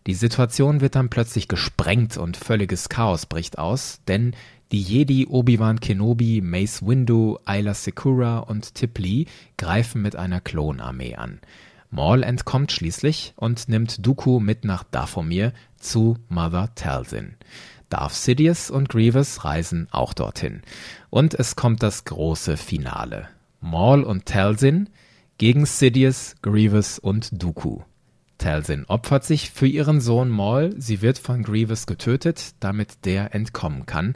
Die 0.05 0.13
Situation 0.13 0.79
wird 0.79 0.93
dann 0.93 1.09
plötzlich 1.09 1.47
gesprengt 1.47 2.17
und 2.17 2.37
völliges 2.37 2.87
Chaos 2.87 3.25
bricht 3.25 3.57
aus, 3.57 4.01
denn 4.07 4.35
die 4.73 4.81
Jedi 4.81 5.27
Obi-Wan 5.27 5.79
Kenobi, 5.79 6.41
Mace 6.41 6.83
Windu, 6.83 7.37
Ayla 7.45 7.75
Secura 7.75 8.39
und 8.39 8.73
Tip 8.73 8.97
Lee 8.97 9.25
greifen 9.55 10.01
mit 10.01 10.15
einer 10.15 10.41
Klonarmee 10.41 11.13
an. 11.13 11.41
Maul 11.91 12.23
entkommt 12.23 12.71
schließlich 12.71 13.33
und 13.35 13.69
nimmt 13.69 14.03
Dooku 14.03 14.39
mit 14.39 14.65
nach 14.65 14.83
Dathomir 14.83 15.53
zu 15.77 16.17
Mother 16.27 16.73
Talzin. 16.73 17.35
Darth 17.89 18.15
Sidious 18.15 18.71
und 18.71 18.89
Grievous 18.89 19.45
reisen 19.45 19.89
auch 19.91 20.11
dorthin. 20.11 20.63
Und 21.11 21.35
es 21.35 21.55
kommt 21.55 21.83
das 21.83 22.05
große 22.05 22.57
Finale. 22.57 23.27
Maul 23.61 24.01
und 24.01 24.25
Talzin 24.25 24.89
gegen 25.37 25.67
Sidious, 25.67 26.33
Grievous 26.41 26.97
und 26.97 27.43
Dooku. 27.43 27.81
Talzin 28.39 28.85
opfert 28.87 29.23
sich 29.23 29.51
für 29.51 29.67
ihren 29.67 30.01
Sohn 30.01 30.29
Maul, 30.29 30.73
sie 30.79 31.03
wird 31.03 31.19
von 31.19 31.43
Grievous 31.43 31.85
getötet, 31.85 32.55
damit 32.59 33.05
der 33.05 33.35
entkommen 33.35 33.85
kann. 33.85 34.15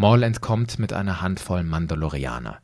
Maul 0.00 0.22
entkommt 0.22 0.78
mit 0.78 0.94
einer 0.94 1.20
Handvoll 1.20 1.62
Mandalorianer. 1.62 2.60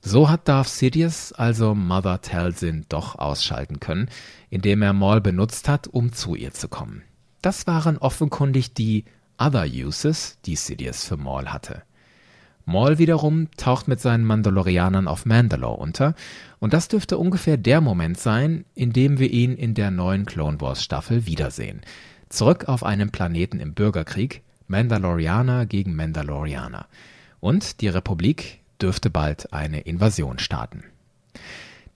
So 0.00 0.28
hat 0.28 0.48
Darth 0.48 0.66
Sidious 0.66 1.32
also 1.32 1.76
Mother 1.76 2.22
Talzin 2.22 2.86
doch 2.88 3.14
ausschalten 3.14 3.78
können, 3.78 4.08
indem 4.50 4.82
er 4.82 4.92
Maul 4.92 5.20
benutzt 5.20 5.68
hat, 5.68 5.86
um 5.86 6.12
zu 6.12 6.34
ihr 6.34 6.50
zu 6.50 6.66
kommen. 6.66 7.04
Das 7.40 7.68
waren 7.68 7.98
offenkundig 7.98 8.74
die 8.74 9.04
Other 9.38 9.64
Uses, 9.64 10.40
die 10.44 10.56
Sidious 10.56 11.04
für 11.04 11.16
Maul 11.16 11.46
hatte. 11.46 11.84
Maul 12.64 12.98
wiederum 12.98 13.48
taucht 13.56 13.86
mit 13.86 14.00
seinen 14.00 14.24
Mandalorianern 14.24 15.06
auf 15.06 15.24
Mandalore 15.24 15.76
unter, 15.76 16.16
und 16.58 16.72
das 16.72 16.88
dürfte 16.88 17.16
ungefähr 17.16 17.58
der 17.58 17.80
Moment 17.80 18.18
sein, 18.18 18.64
in 18.74 18.92
dem 18.92 19.20
wir 19.20 19.30
ihn 19.30 19.54
in 19.54 19.74
der 19.74 19.92
neuen 19.92 20.26
Clone 20.26 20.60
Wars 20.60 20.82
Staffel 20.82 21.26
wiedersehen. 21.26 21.82
Zurück 22.28 22.64
auf 22.66 22.82
einem 22.82 23.10
Planeten 23.10 23.60
im 23.60 23.72
Bürgerkrieg, 23.72 24.42
Mandalorianer 24.68 25.66
gegen 25.66 25.94
Mandalorianer. 25.94 26.86
Und 27.40 27.80
die 27.80 27.88
Republik 27.88 28.60
dürfte 28.80 29.10
bald 29.10 29.52
eine 29.52 29.80
Invasion 29.80 30.38
starten. 30.38 30.84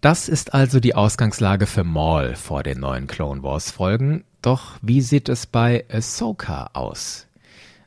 Das 0.00 0.28
ist 0.28 0.54
also 0.54 0.80
die 0.80 0.94
Ausgangslage 0.94 1.66
für 1.66 1.84
Maul 1.84 2.34
vor 2.34 2.62
den 2.62 2.80
neuen 2.80 3.06
Clone 3.06 3.42
Wars 3.42 3.70
Folgen. 3.70 4.24
Doch 4.40 4.78
wie 4.80 5.02
sieht 5.02 5.28
es 5.28 5.46
bei 5.46 5.84
Ahsoka 5.90 6.70
aus? 6.72 7.26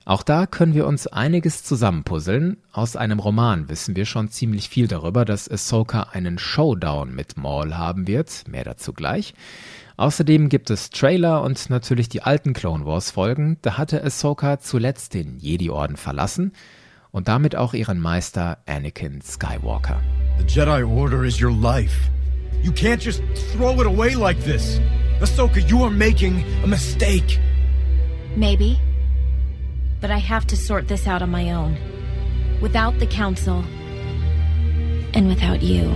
Auch 0.05 0.23
da 0.23 0.45
können 0.47 0.73
wir 0.73 0.85
uns 0.85 1.07
einiges 1.07 1.63
zusammenpuzzeln. 1.63 2.57
Aus 2.73 2.97
einem 2.97 3.19
Roman 3.19 3.69
wissen 3.69 3.95
wir 3.95 4.05
schon 4.05 4.29
ziemlich 4.29 4.67
viel 4.67 4.87
darüber, 4.87 5.23
dass 5.23 5.49
Ahsoka 5.49 6.07
einen 6.11 6.37
Showdown 6.37 7.15
mit 7.15 7.37
Maul 7.37 7.75
haben 7.75 8.05
wird. 8.05 8.43
Mehr 8.49 8.65
dazu 8.65 8.91
gleich. 8.91 9.33
Außerdem 9.95 10.49
gibt 10.49 10.69
es 10.71 10.89
Trailer 10.89 11.41
und 11.43 11.69
natürlich 11.69 12.09
die 12.09 12.21
alten 12.21 12.53
Clone 12.53 12.85
Wars 12.85 13.11
Folgen. 13.11 13.57
Da 13.61 13.77
hatte 13.77 14.03
Ahsoka 14.03 14.59
zuletzt 14.59 15.13
den 15.13 15.37
Jedi-Orden 15.37 15.95
verlassen 15.95 16.51
und 17.11 17.29
damit 17.29 17.55
auch 17.55 17.73
ihren 17.73 17.99
Meister 17.99 18.57
Anakin 18.65 19.21
Skywalker. 19.21 20.01
The 20.39 20.45
Jedi 20.45 20.83
Order 20.83 21.23
is 21.23 21.41
your 21.41 21.53
life. 21.53 22.09
You 22.61 22.71
can't 22.71 23.01
just 23.01 23.21
throw 23.55 23.79
it 23.79 23.87
away 23.87 24.15
like 24.15 24.43
this. 24.43 24.81
Ahsoka, 25.21 25.61
you 25.69 25.81
are 25.83 25.91
making 25.91 26.43
a 26.63 26.67
mistake. 26.67 27.39
Maybe. 28.35 28.77
But 30.03 30.11
I 30.11 30.17
have 30.17 30.45
to 30.47 30.57
sort 30.57 30.89
this 30.89 31.07
out 31.07 31.21
on 31.21 31.31
my 31.31 31.51
own. 31.51 31.77
Without 32.59 32.99
the 32.99 33.07
Council. 33.07 33.63
And 35.13 35.29
without 35.29 35.61
you. 35.63 35.89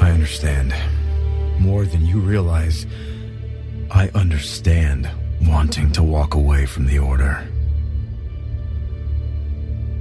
I 0.00 0.12
understand. 0.12 0.72
More 1.58 1.84
than 1.84 2.06
you 2.06 2.20
realize. 2.20 2.86
I 3.90 4.10
understand 4.14 5.10
wanting 5.42 5.90
to 5.90 6.04
walk 6.04 6.34
away 6.34 6.66
from 6.66 6.86
the 6.86 7.00
Order. 7.00 7.44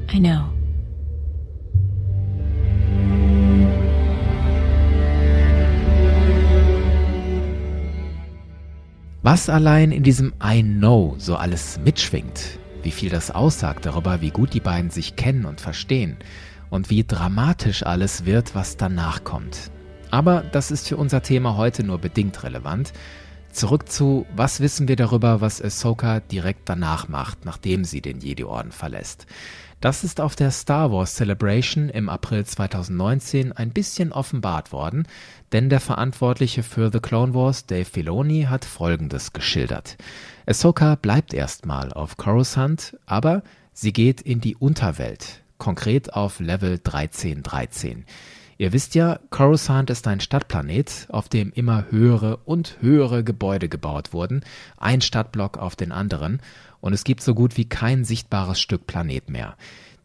I 0.10 0.20
know. 0.20 0.52
Was 9.22 9.50
allein 9.50 9.92
in 9.92 10.04
diesem 10.04 10.34
I 10.42 10.64
know 10.64 11.16
so 11.18 11.36
alles 11.36 11.78
mitschwingt, 11.84 12.58
wie 12.84 12.92
viel 12.92 13.10
das 13.10 13.32
aussagt 13.32 13.86
darüber, 13.86 14.22
wie 14.22 14.30
gut 14.30 14.54
die 14.54 14.62
beiden 14.62 14.92
sich 14.92 15.18
kennen 15.18 15.44
und 15.44 15.60
verstehen 15.60 16.16
und 16.70 16.90
wie 16.90 17.04
dramatisch 17.04 17.84
alles 17.84 18.26
wird, 18.26 18.56
was 18.56 18.78
danach 18.78 19.26
kommt. 19.26 19.72
Aber 20.10 20.42
das 20.54 20.72
ist 20.72 20.88
für 20.88 20.96
unser 20.96 21.22
Thema 21.22 21.58
heute 21.58 21.84
nur 21.84 21.98
bedingt 21.98 22.44
relevant. 22.44 22.94
Zurück 23.52 23.90
zu, 23.90 24.26
was 24.38 24.62
wissen 24.62 24.88
wir 24.88 24.96
darüber, 24.96 25.42
was 25.42 25.62
Ahsoka 25.62 26.22
direkt 26.22 26.70
danach 26.70 27.10
macht, 27.10 27.44
nachdem 27.44 27.84
sie 27.84 28.00
den 28.00 28.22
Jedi-Orden 28.22 28.72
verlässt. 28.72 29.28
Das 29.82 30.04
ist 30.04 30.20
auf 30.20 30.36
der 30.36 30.52
Star 30.52 30.92
Wars 30.92 31.16
Celebration 31.16 31.88
im 31.88 32.10
April 32.10 32.46
2019 32.46 33.54
ein 33.54 33.70
bisschen 33.70 34.12
offenbart 34.12 34.74
worden, 34.74 35.08
denn 35.54 35.70
der 35.70 35.80
Verantwortliche 35.80 36.64
für 36.64 36.92
The 36.92 37.00
Clone 37.00 37.34
Wars, 37.34 37.66
Dave 37.66 37.86
Filoni, 37.86 38.48
hat 38.50 38.66
Folgendes 38.66 39.32
geschildert. 39.32 39.96
Ahsoka 40.46 40.96
bleibt 40.96 41.34
erstmal 41.34 41.94
auf 41.94 42.18
Coruscant, 42.18 42.98
aber 43.06 43.42
sie 43.72 43.94
geht 43.94 44.20
in 44.20 44.42
die 44.42 44.58
Unterwelt, 44.58 45.44
konkret 45.58 46.14
auf 46.14 46.42
Level 46.42 46.74
1313. 46.74 48.04
Ihr 48.58 48.74
wisst 48.74 48.94
ja, 48.94 49.22
Coruscant 49.30 49.90
ist 49.90 50.06
ein 50.08 50.20
Stadtplanet, 50.20 51.08
auf 51.08 51.30
dem 51.30 51.54
immer 51.54 51.86
höhere 51.90 52.42
und 52.44 52.76
höhere 52.82 53.24
Gebäude 53.24 53.70
gebaut 53.70 54.12
wurden, 54.12 54.44
ein 54.76 55.00
Stadtblock 55.00 55.58
auf 55.58 55.78
den 55.78 55.94
anderen, 55.94 56.42
und 56.82 56.94
es 56.94 57.04
gibt 57.04 57.22
so 57.22 57.34
gut 57.34 57.58
wie 57.58 57.66
kein 57.66 58.06
sichtbares 58.06 58.60
Stück 58.60 58.86
Planet 58.88 59.30
mehr. 59.30 59.56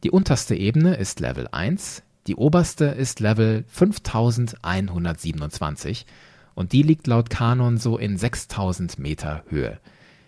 Die 0.02 0.11
unterste 0.11 0.54
Ebene 0.54 0.95
ist 0.95 1.21
Level 1.21 1.49
1, 1.50 2.02
die 2.26 2.37
oberste 2.37 2.87
ist 2.87 3.21
Level 3.21 3.64
5127 3.69 6.07
und 6.54 6.73
die 6.73 6.83
liegt 6.83 7.07
laut 7.07 7.31
Kanon 7.31 7.78
so 7.78 7.99
in 7.99 8.16
6000 8.16 8.99
Meter 8.99 9.45
Höhe. 9.49 9.78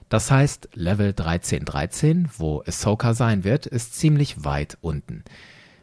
Das 0.08 0.30
heißt, 0.30 0.68
Level 0.74 1.08
1313, 1.08 2.28
wo 2.36 2.62
Ahsoka 2.66 3.14
sein 3.14 3.44
wird, 3.44 3.66
ist 3.66 3.96
ziemlich 3.96 4.44
weit 4.44 4.78
unten. 4.80 5.24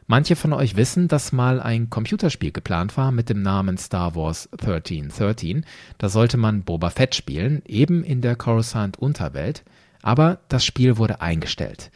Manche 0.07 0.35
von 0.35 0.53
euch 0.53 0.75
wissen, 0.75 1.07
dass 1.07 1.31
mal 1.31 1.61
ein 1.61 1.89
Computerspiel 1.89 2.51
geplant 2.51 2.97
war 2.97 3.11
mit 3.11 3.29
dem 3.29 3.41
Namen 3.41 3.77
Star 3.77 4.15
Wars 4.15 4.49
1313. 4.51 5.65
Da 5.97 6.09
sollte 6.09 6.37
man 6.37 6.63
Boba 6.63 6.89
Fett 6.89 7.15
spielen, 7.15 7.61
eben 7.65 8.03
in 8.03 8.21
der 8.21 8.35
Coruscant 8.35 8.99
Unterwelt, 8.99 9.63
aber 10.03 10.39
das 10.49 10.63
Spiel 10.63 10.97
wurde 10.97 11.21
eingestellt. 11.21 11.89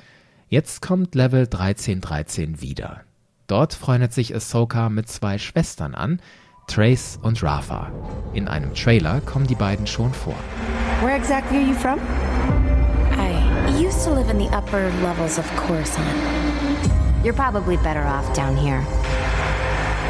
Jetzt 0.50 0.82
kommt 0.82 1.14
Level 1.14 1.42
1313 1.42 2.62
wieder. 2.62 3.02
Dort 3.48 3.74
freundet 3.74 4.14
sich 4.14 4.34
Ahsoka 4.34 4.90
mit 4.90 5.08
zwei 5.10 5.38
Schwestern 5.38 5.94
an, 5.94 6.22
Trace 6.68 7.20
und 7.22 7.42
Rafa. 7.44 7.92
In 8.34 8.48
einem 8.48 8.74
Trailer 8.74 9.22
kommen 9.22 9.48
die 9.48 9.56
beiden 9.56 9.88
schon 9.88 10.14
vor. 10.14 10.36
Where 11.02 11.16
exactly 11.16 11.58
are 11.60 11.68
you 11.68 11.74
from? 11.74 12.00
I 13.18 13.86
used 13.86 14.04
to 14.06 14.14
live 14.14 14.30
in 14.30 14.40
the 14.40 14.50
upper 14.56 14.90
levels 15.02 15.38
of 15.38 15.46
Coruscant. 15.56 16.08
You're 17.24 17.34
probably 17.34 17.78
better 17.78 18.06
off 18.06 18.32
down 18.34 18.56
here. 18.58 18.82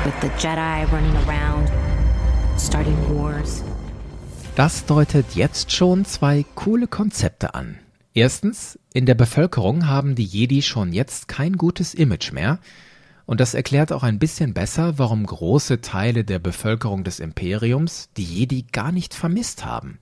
With 0.06 0.14
the 0.22 0.30
Jedi 0.40 0.92
running 0.92 1.16
around, 1.28 1.70
starting 2.58 2.98
wars. 3.10 3.64
Das 4.56 4.86
deutet 4.86 5.36
jetzt 5.36 5.72
schon 5.72 6.06
zwei 6.06 6.44
coole 6.56 6.88
Konzepte 6.88 7.54
an. 7.54 7.78
Erstens, 8.18 8.80
in 8.94 9.06
der 9.06 9.14
Bevölkerung 9.14 9.86
haben 9.86 10.16
die 10.16 10.24
Jedi 10.24 10.64
schon 10.64 10.92
jetzt 10.92 11.28
kein 11.28 11.54
gutes 11.54 11.94
Image 11.94 12.32
mehr. 12.32 12.58
Und 13.28 13.40
das 13.40 13.54
erklärt 13.54 13.94
auch 13.94 14.02
ein 14.02 14.18
bisschen 14.18 14.56
besser, 14.56 14.98
warum 14.98 15.24
große 15.24 15.82
Teile 15.82 16.24
der 16.24 16.40
Bevölkerung 16.40 17.04
des 17.04 17.20
Imperiums 17.20 18.10
die 18.18 18.24
Jedi 18.24 18.64
gar 18.72 18.92
nicht 18.92 19.14
vermisst 19.14 19.66
haben. 19.66 20.00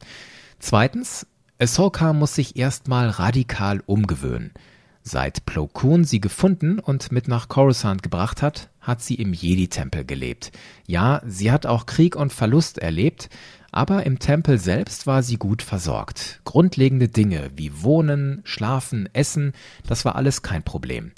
Zweitens, 0.60 1.28
Ahsoka 1.60 2.14
muss 2.14 2.36
sich 2.36 2.56
erstmal 2.56 3.10
radikal 3.10 3.84
umgewöhnen. 3.86 4.54
Seit 5.02 5.46
Plo 5.46 5.68
Koon 5.68 6.06
sie 6.06 6.22
gefunden 6.22 6.80
und 6.80 7.12
mit 7.12 7.28
nach 7.28 7.50
Coruscant 7.50 8.02
gebracht 8.02 8.42
hat, 8.42 8.70
hat 8.80 9.02
sie 9.02 9.16
im 9.16 9.34
Jedi-Tempel 9.34 10.06
gelebt. 10.06 10.54
Ja, 10.88 11.22
sie 11.28 11.52
hat 11.52 11.66
auch 11.66 11.86
Krieg 11.86 12.16
und 12.16 12.32
Verlust 12.32 12.78
erlebt, 12.78 13.30
aber 13.76 14.06
im 14.06 14.20
Tempel 14.20 14.58
selbst 14.58 15.06
war 15.06 15.22
sie 15.22 15.36
gut 15.36 15.62
versorgt. 15.62 16.40
Grundlegende 16.46 17.10
Dinge 17.10 17.52
wie 17.58 17.84
Wohnen, 17.84 18.40
Schlafen, 18.46 19.10
Essen, 19.12 19.52
das 19.86 20.06
war 20.06 20.16
alles 20.16 20.42
kein 20.42 20.64
Problem. 20.64 21.12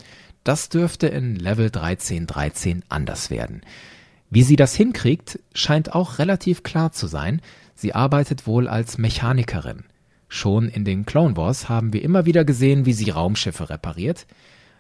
Das 0.44 0.68
dürfte 0.70 1.06
in 1.08 1.36
Level 1.36 1.68
1313 1.68 2.84
anders 2.90 3.30
werden. 3.30 3.62
Wie 4.32 4.42
sie 4.42 4.56
das 4.56 4.74
hinkriegt, 4.76 5.40
scheint 5.54 5.94
auch 5.94 6.18
relativ 6.18 6.64
klar 6.64 6.92
zu 6.92 7.06
sein. 7.06 7.42
Sie 7.76 7.94
arbeitet 7.94 8.48
wohl 8.48 8.68
als 8.68 8.98
Mechanikerin. 8.98 9.84
Schon 10.28 10.68
in 10.68 10.84
den 10.84 11.06
Clone 11.06 11.38
Wars 11.38 11.70
haben 11.70 11.94
wir 11.94 12.02
immer 12.02 12.26
wieder 12.26 12.44
gesehen, 12.44 12.88
wie 12.88 12.94
sie 12.94 13.12
Raumschiffe 13.12 13.70
repariert. 13.70 14.26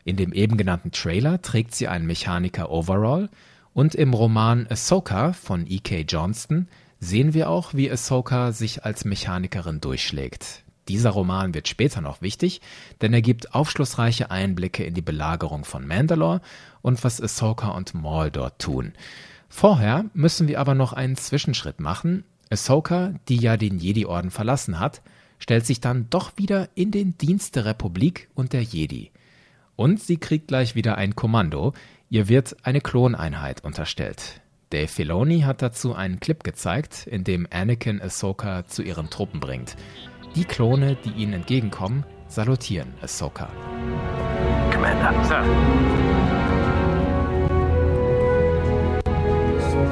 In 0.03 0.15
dem 0.15 0.33
eben 0.33 0.57
genannten 0.57 0.91
Trailer 0.91 1.43
trägt 1.43 1.75
sie 1.75 1.87
einen 1.87 2.07
Mechaniker 2.07 2.71
Overall 2.71 3.29
und 3.73 3.93
im 3.93 4.15
Roman 4.15 4.65
Ahsoka 4.67 5.33
von 5.33 5.67
E.K. 5.67 6.05
Johnston 6.07 6.67
sehen 6.99 7.33
wir 7.33 7.49
auch, 7.49 7.73
wie 7.73 7.91
Ahsoka 7.91 8.51
sich 8.51 8.85
als 8.85 9.05
Mechanikerin 9.05 9.81
durchschlägt. 9.81 10.63
Dieser 10.87 11.09
Roman 11.09 11.53
wird 11.53 11.67
später 11.67 12.01
noch 12.01 12.21
wichtig, 12.21 12.61
denn 13.01 13.13
er 13.13 13.21
gibt 13.21 13.53
aufschlussreiche 13.53 14.31
Einblicke 14.31 14.83
in 14.83 14.93
die 14.93 15.01
Belagerung 15.01 15.65
von 15.65 15.85
Mandalore 15.85 16.41
und 16.81 17.03
was 17.03 17.21
Ahsoka 17.21 17.69
und 17.69 17.93
Maul 17.93 18.31
dort 18.31 18.59
tun. 18.59 18.93
Vorher 19.49 20.05
müssen 20.13 20.47
wir 20.47 20.59
aber 20.59 20.75
noch 20.75 20.93
einen 20.93 21.17
Zwischenschritt 21.17 21.79
machen. 21.79 22.23
Ahsoka, 22.49 23.13
die 23.27 23.37
ja 23.37 23.57
den 23.57 23.79
Jedi-Orden 23.79 24.31
verlassen 24.31 24.79
hat, 24.79 25.01
stellt 25.39 25.65
sich 25.65 25.81
dann 25.81 26.09
doch 26.09 26.31
wieder 26.37 26.69
in 26.75 26.91
den 26.91 27.17
Dienst 27.17 27.55
der 27.55 27.65
Republik 27.65 28.29
und 28.33 28.53
der 28.53 28.63
Jedi. 28.63 29.11
Und 29.75 30.01
sie 30.01 30.17
kriegt 30.17 30.47
gleich 30.47 30.73
wieder 30.73 30.97
ein 30.97 31.15
Kommando, 31.15 31.73
ihr 32.09 32.27
wird 32.29 32.55
eine 32.63 32.81
Kloneinheit 32.81 33.63
unterstellt. 33.63 34.41
Dave 34.69 34.87
Filoni 34.87 35.41
hat 35.41 35.61
dazu 35.61 35.95
einen 35.95 36.19
Clip 36.19 36.43
gezeigt, 36.43 37.07
in 37.07 37.23
dem 37.23 37.47
Anakin 37.49 38.01
Ahsoka 38.01 38.65
zu 38.65 38.83
ihren 38.83 39.09
Truppen 39.09 39.39
bringt. 39.39 39.77
Die 40.35 40.43
Klone, 40.43 40.97
die 41.05 41.11
ihnen 41.11 41.33
entgegenkommen, 41.33 42.03
salutieren 42.27 42.93
Ahsoka. 43.01 43.47
Commander, 44.71 45.13
Sir. 45.23 45.41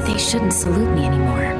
They 0.05 0.19
shouldn't 0.19 0.51
salute 0.51 0.91
me 0.93 1.05
anymore. 1.05 1.55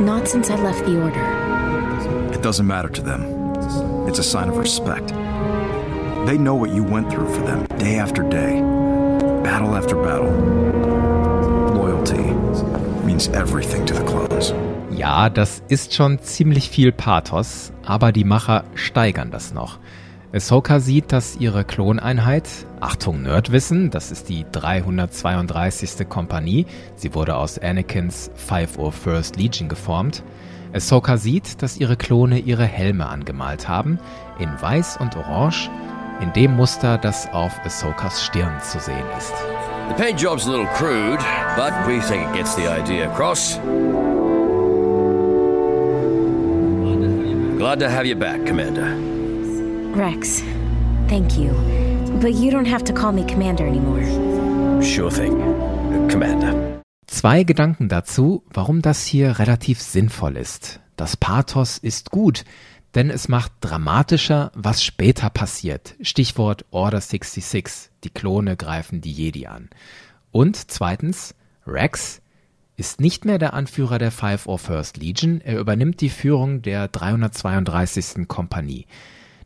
Not 0.00 0.28
since 0.28 0.48
I 0.48 0.56
left 0.62 0.86
the 0.86 0.96
Order. 1.02 2.32
It 2.32 2.42
doesn't 2.42 2.66
matter 2.66 2.88
to 2.88 3.02
them. 3.02 3.24
It's 4.06 4.20
a 4.20 4.22
sign 4.22 4.48
of 4.48 4.58
respect. 4.58 5.12
They 6.26 6.38
know 6.38 6.54
what 6.54 6.70
you 6.70 6.84
went 6.84 7.10
through 7.10 7.28
for 7.34 7.44
them, 7.44 7.66
day 7.78 7.98
after 7.98 8.22
day, 8.22 8.60
battle 9.42 9.74
after 9.74 9.96
battle. 9.96 10.91
Means 13.12 13.28
everything 13.28 13.84
to 13.84 13.94
the 13.94 14.02
clones. 14.04 14.54
Ja, 14.96 15.28
das 15.28 15.62
ist 15.68 15.92
schon 15.92 16.18
ziemlich 16.20 16.70
viel 16.70 16.92
Pathos, 16.92 17.70
aber 17.84 18.10
die 18.10 18.24
Macher 18.24 18.64
steigern 18.74 19.30
das 19.30 19.52
noch. 19.52 19.78
Ahsoka 20.32 20.80
sieht, 20.80 21.12
dass 21.12 21.36
ihre 21.36 21.62
Kloneinheit, 21.62 22.48
Achtung 22.80 23.20
Nerdwissen, 23.20 23.90
das 23.90 24.12
ist 24.12 24.30
die 24.30 24.46
332. 24.50 26.08
Kompanie, 26.08 26.64
sie 26.96 27.14
wurde 27.14 27.36
aus 27.36 27.58
Anakins 27.58 28.30
501st 28.48 29.36
Legion 29.36 29.68
geformt, 29.68 30.22
Ahsoka 30.72 31.18
sieht, 31.18 31.60
dass 31.60 31.76
ihre 31.76 31.98
Klone 31.98 32.38
ihre 32.38 32.64
Helme 32.64 33.08
angemalt 33.08 33.68
haben, 33.68 33.98
in 34.38 34.48
weiß 34.58 34.96
und 34.96 35.18
orange, 35.18 35.68
in 36.22 36.32
dem 36.32 36.56
Muster, 36.56 36.96
das 36.96 37.30
auf 37.30 37.60
Ahsokas 37.62 38.24
Stirn 38.24 38.58
zu 38.62 38.80
sehen 38.80 39.04
ist. 39.18 39.34
The 39.92 40.04
paint 40.04 40.18
job's 40.18 40.46
a 40.46 40.50
little 40.50 40.66
crude, 40.68 41.18
but 41.54 41.86
we 41.86 42.00
think 42.00 42.26
it 42.30 42.34
gets 42.34 42.54
the 42.54 42.66
idea 42.66 43.10
across. 43.12 43.58
Glad 47.58 47.78
to 47.80 47.90
have 47.90 48.06
you 48.06 48.16
back, 48.16 48.46
Commander. 48.46 48.96
Rex, 49.94 50.42
thank 51.08 51.36
you. 51.36 51.52
But 52.22 52.32
you 52.32 52.50
don't 52.50 52.66
have 52.66 52.84
to 52.84 52.94
call 52.94 53.12
me 53.12 53.26
Commander 53.26 53.66
anymore. 53.66 54.02
Sure 54.82 55.10
thing, 55.10 55.36
Commander. 56.08 56.80
Zwei 57.06 57.44
Gedanken 57.44 57.90
dazu, 57.90 58.44
warum 58.50 58.80
das 58.80 59.04
hier 59.04 59.38
relativ 59.38 59.82
sinnvoll 59.82 60.38
ist. 60.38 60.80
Das 60.96 61.18
Pathos 61.18 61.76
ist 61.76 62.10
gut, 62.10 62.44
denn 62.94 63.10
es 63.10 63.28
macht 63.28 63.52
dramatischer, 63.60 64.52
was 64.54 64.84
später 64.84 65.30
passiert. 65.30 65.94
Stichwort 66.02 66.64
Order 66.70 67.00
66. 67.00 67.90
Die 68.04 68.10
Klone 68.10 68.56
greifen 68.56 69.00
die 69.00 69.12
Jedi 69.12 69.46
an. 69.46 69.70
Und 70.30 70.70
zweitens, 70.70 71.34
Rex 71.66 72.20
ist 72.76 73.00
nicht 73.00 73.24
mehr 73.24 73.38
der 73.38 73.54
Anführer 73.54 73.98
der 73.98 74.12
501st 74.12 74.98
Legion, 74.98 75.40
er 75.40 75.60
übernimmt 75.60 76.00
die 76.00 76.08
Führung 76.08 76.62
der 76.62 76.88
332. 76.88 78.26
Kompanie. 78.26 78.86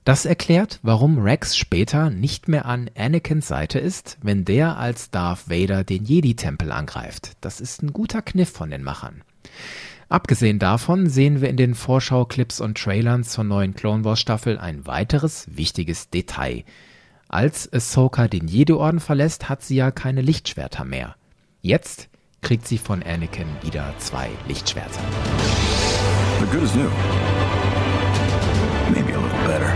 Das 0.05 0.25
erklärt, 0.25 0.79
warum 0.83 1.19
Rex 1.19 1.57
später 1.57 2.11
nicht 2.11 2.47
mehr 2.47 2.67
an 2.67 2.89
Anakins 2.97 3.49
Seite 3.49 3.81
ist, 3.81 4.19
wenn 4.23 4.45
der 4.45 4.79
als 4.79 5.11
Darth 5.11 5.51
Vader 5.51 5.83
den 5.83 6.05
Jedi-Tempel 6.05 6.71
angreift. 6.71 7.33
Das 7.41 7.61
ist 7.61 7.83
ein 7.83 7.93
guter 7.93 8.23
Kniff 8.23 8.51
von 8.51 8.71
den 8.71 8.85
Machern. 8.85 9.23
Abgesehen 10.09 10.61
davon 10.61 11.09
sehen 11.09 11.41
wir 11.41 11.49
in 11.49 11.57
den 11.57 11.75
Vorschau-Clips 11.75 12.61
und 12.61 12.79
Trailern 12.79 13.25
zur 13.25 13.43
neuen 13.43 13.75
Clone 13.75 14.05
Wars 14.05 14.21
Staffel 14.21 14.57
ein 14.57 14.87
weiteres 14.87 15.49
wichtiges 15.51 16.11
Detail. 16.11 16.63
Als 17.29 17.73
Ahsoka 17.73 18.29
den 18.29 18.47
Jedi-Orden 18.47 19.01
verlässt, 19.01 19.49
hat 19.49 19.63
sie 19.63 19.75
ja 19.75 19.91
keine 19.91 20.21
Lichtschwerter 20.23 20.85
mehr. 20.85 21.17
Jetzt 21.61 22.09
kriegt 22.41 22.69
sie 22.69 22.79
von 22.79 23.03
Anakin 23.03 23.49
wieder 23.63 23.93
zwei 23.99 24.31
Lichtschwerter. 24.47 25.01
The 26.39 26.47
good 26.57 26.63
is 26.63 26.75
new. 26.77 26.89
Maybe 28.95 29.13
a 29.13 29.21
little 29.21 29.45
better. 29.45 29.73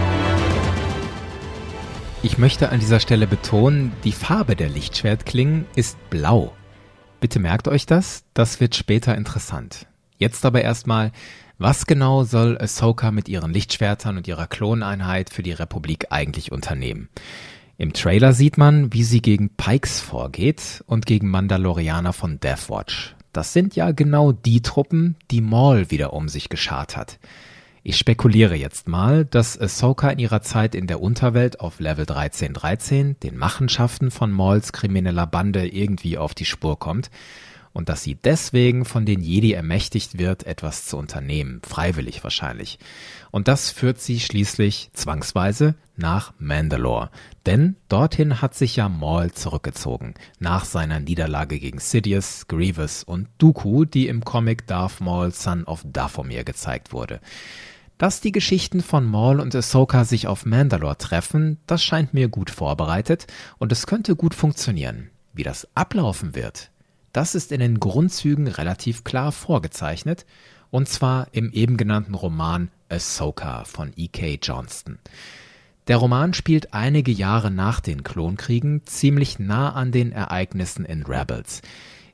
Ich 2.22 2.38
möchte 2.38 2.68
an 2.68 2.78
dieser 2.78 3.00
Stelle 3.00 3.26
betonen, 3.26 3.90
die 4.04 4.12
Farbe 4.12 4.54
der 4.54 4.68
Lichtschwertklingen 4.68 5.66
ist 5.74 5.98
blau. 6.08 6.52
Bitte 7.18 7.40
merkt 7.40 7.66
euch 7.66 7.86
das, 7.86 8.22
das 8.32 8.60
wird 8.60 8.76
später 8.76 9.16
interessant. 9.16 9.86
Jetzt 10.20 10.44
aber 10.44 10.60
erstmal, 10.60 11.12
was 11.56 11.86
genau 11.86 12.24
soll 12.24 12.58
Ahsoka 12.58 13.10
mit 13.10 13.26
ihren 13.26 13.54
Lichtschwertern 13.54 14.18
und 14.18 14.28
ihrer 14.28 14.46
Kloneinheit 14.46 15.30
für 15.30 15.42
die 15.42 15.52
Republik 15.52 16.08
eigentlich 16.10 16.52
unternehmen? 16.52 17.08
Im 17.78 17.94
Trailer 17.94 18.34
sieht 18.34 18.58
man, 18.58 18.92
wie 18.92 19.02
sie 19.02 19.22
gegen 19.22 19.48
Pikes 19.56 20.02
vorgeht 20.02 20.84
und 20.86 21.06
gegen 21.06 21.28
Mandalorianer 21.28 22.12
von 22.12 22.38
Deathwatch. 22.38 23.16
Das 23.32 23.54
sind 23.54 23.76
ja 23.76 23.92
genau 23.92 24.32
die 24.32 24.60
Truppen, 24.60 25.16
die 25.30 25.40
Maul 25.40 25.90
wieder 25.90 26.12
um 26.12 26.28
sich 26.28 26.50
geschart 26.50 26.98
hat. 26.98 27.18
Ich 27.82 27.96
spekuliere 27.96 28.56
jetzt 28.56 28.88
mal, 28.88 29.24
dass 29.24 29.58
Ahsoka 29.58 30.10
in 30.10 30.18
ihrer 30.18 30.42
Zeit 30.42 30.74
in 30.74 30.86
der 30.86 31.00
Unterwelt 31.00 31.60
auf 31.60 31.80
Level 31.80 32.02
1313 32.02 33.18
den 33.20 33.38
Machenschaften 33.38 34.10
von 34.10 34.30
Mauls 34.30 34.74
krimineller 34.74 35.26
Bande 35.26 35.66
irgendwie 35.66 36.18
auf 36.18 36.34
die 36.34 36.44
Spur 36.44 36.78
kommt 36.78 37.10
und 37.72 37.88
dass 37.88 38.02
sie 38.02 38.16
deswegen 38.16 38.84
von 38.84 39.06
den 39.06 39.20
Jedi 39.20 39.52
ermächtigt 39.52 40.18
wird, 40.18 40.44
etwas 40.44 40.86
zu 40.86 40.96
unternehmen, 40.96 41.60
freiwillig 41.66 42.22
wahrscheinlich. 42.24 42.78
Und 43.30 43.48
das 43.48 43.70
führt 43.70 44.00
sie 44.00 44.20
schließlich 44.20 44.90
zwangsweise 44.92 45.76
nach 45.96 46.32
Mandalore. 46.38 47.10
Denn 47.46 47.76
dorthin 47.88 48.42
hat 48.42 48.54
sich 48.54 48.76
ja 48.76 48.88
Maul 48.88 49.30
zurückgezogen, 49.32 50.14
nach 50.38 50.64
seiner 50.64 50.98
Niederlage 50.98 51.58
gegen 51.58 51.78
Sidious, 51.78 52.48
Grievous 52.48 53.04
und 53.04 53.28
Dooku, 53.38 53.84
die 53.84 54.08
im 54.08 54.24
Comic 54.24 54.66
Darth 54.66 55.00
Maul 55.00 55.32
Son 55.32 55.64
of 55.64 55.84
Dathomir 55.84 56.44
gezeigt 56.44 56.92
wurde. 56.92 57.20
Dass 57.98 58.22
die 58.22 58.32
Geschichten 58.32 58.80
von 58.80 59.04
Maul 59.04 59.40
und 59.40 59.54
Ahsoka 59.54 60.04
sich 60.04 60.26
auf 60.26 60.46
Mandalore 60.46 60.96
treffen, 60.96 61.58
das 61.66 61.84
scheint 61.84 62.14
mir 62.14 62.28
gut 62.28 62.50
vorbereitet 62.50 63.26
und 63.58 63.72
es 63.72 63.86
könnte 63.86 64.16
gut 64.16 64.34
funktionieren. 64.34 65.10
Wie 65.34 65.42
das 65.42 65.68
ablaufen 65.74 66.34
wird, 66.34 66.70
das 67.12 67.34
ist 67.34 67.52
in 67.52 67.60
den 67.60 67.80
Grundzügen 67.80 68.46
relativ 68.46 69.04
klar 69.04 69.32
vorgezeichnet, 69.32 70.26
und 70.70 70.88
zwar 70.88 71.28
im 71.32 71.50
eben 71.52 71.76
genannten 71.76 72.14
Roman 72.14 72.70
Ahsoka 72.88 73.64
von 73.64 73.92
E.K. 73.96 74.38
Johnston. 74.42 74.98
Der 75.88 75.96
Roman 75.96 76.34
spielt 76.34 76.72
einige 76.72 77.10
Jahre 77.10 77.50
nach 77.50 77.80
den 77.80 78.04
Klonkriegen 78.04 78.86
ziemlich 78.86 79.38
nah 79.40 79.72
an 79.72 79.90
den 79.90 80.12
Ereignissen 80.12 80.84
in 80.84 81.02
Rebels. 81.02 81.62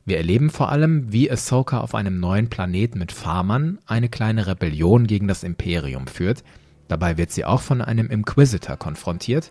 Wir 0.07 0.19
erleben 0.19 0.51
vor 0.51 0.71
allem, 0.71 1.13
wie 1.13 1.31
Ahsoka 1.31 1.81
auf 1.81 1.95
einem 1.95 2.21
neuen 2.21 2.49
Planeten 2.49 2.99
mit 2.99 3.13
Farmern 3.13 3.79
eine 3.87 4.09
kleine 4.09 4.47
Rebellion 4.47 5.07
gegen 5.07 5.27
das 5.27 5.43
Imperium 5.43 6.07
führt. 6.07 6.45
Dabei 6.89 7.19
wird 7.19 7.33
sie 7.33 7.45
auch 7.45 7.61
von 7.61 7.83
einem 7.83 8.09
Inquisitor 8.09 8.77
konfrontiert. 8.77 9.51